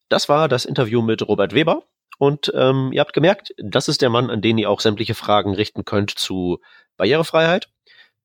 Das 0.08 0.28
war 0.28 0.48
das 0.48 0.64
Interview 0.64 1.02
mit 1.02 1.26
Robert 1.26 1.54
Weber. 1.54 1.82
Und 2.18 2.52
ähm, 2.54 2.90
ihr 2.92 3.00
habt 3.00 3.12
gemerkt, 3.12 3.54
das 3.58 3.88
ist 3.88 4.02
der 4.02 4.10
Mann, 4.10 4.30
an 4.30 4.42
den 4.42 4.58
ihr 4.58 4.70
auch 4.70 4.80
sämtliche 4.80 5.14
Fragen 5.14 5.54
richten 5.54 5.84
könnt 5.84 6.10
zu 6.10 6.58
Barrierefreiheit. 6.96 7.68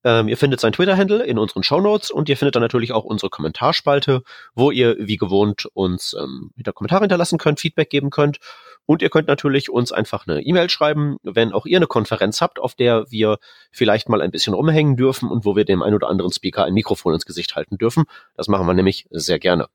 Ähm, 0.04 0.28
ihr 0.28 0.36
findet 0.36 0.60
sein 0.60 0.74
Twitter-Handle 0.74 1.24
in 1.24 1.38
unseren 1.38 1.63
Shownotes 1.63 2.12
und 2.12 2.28
ihr 2.28 2.36
findet 2.36 2.56
dann 2.56 2.62
natürlich 2.62 2.91
auch 2.91 3.06
unsere 3.06 3.30
Kommentarspalte, 3.30 4.24
wo 4.54 4.72
ihr 4.72 4.98
wie 5.00 5.17
gewohnt 5.17 5.67
uns 5.74 6.15
ähm, 6.19 6.52
wieder 6.56 6.74
Kommentare 6.74 7.04
hinterlassen 7.04 7.38
könnt, 7.38 7.60
Feedback 7.60 7.89
geben 7.89 8.10
könnt. 8.10 8.39
Und 8.86 9.02
ihr 9.02 9.10
könnt 9.10 9.30
natürlich 9.30 9.69
uns 9.69 9.93
einfach 9.93 10.28
eine 10.28 10.41
E-Mail 10.41 10.69
schreiben, 10.69 11.17
wenn 11.24 11.54
auch 11.54 11.65
ihr 11.65 11.78
eine 11.78 11.88
Konferenz 11.88 12.41
habt, 12.41 12.60
auf 12.60 12.75
der 12.75 13.10
wir 13.10 13.38
vielleicht 13.71 14.10
mal 14.10 14.21
ein 14.21 14.31
bisschen 14.31 14.54
rumhängen 14.54 14.98
dürfen 14.98 15.29
und 15.29 15.46
wo 15.46 15.56
wir 15.56 15.63
dem 15.63 15.81
ein 15.81 15.94
oder 15.94 16.10
anderen 16.10 16.34
Speaker 16.34 16.65
ein 16.65 16.73
Mikrofon 16.73 17.13
ins 17.13 17.25
Gesicht 17.25 17.56
halten 17.56 17.77
dürfen. 17.77 18.04
Das 18.36 18.50
machen 18.50 18.65
wir 18.67 18.73
nämlich 18.73 19.08
sehr 19.10 19.40
gerne. 19.40 19.69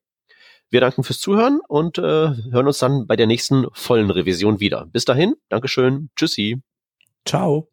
Wir 0.71 0.81
danken 0.81 1.03
fürs 1.03 1.21
Zuhören 1.21 1.61
und 1.67 1.99
äh, 1.99 2.03
hören 2.03 2.67
uns 2.67 2.79
dann 2.79 3.07
bei 3.07 3.17
der 3.17 3.27
nächsten 3.27 3.67
vollen 3.73 4.11
Revision 4.11 4.61
wieder. 4.61 4.87
Bis 4.87 5.05
dahin, 5.05 5.35
Dankeschön, 5.49 6.11
tschüssi. 6.17 6.61
Ciao. 7.25 7.69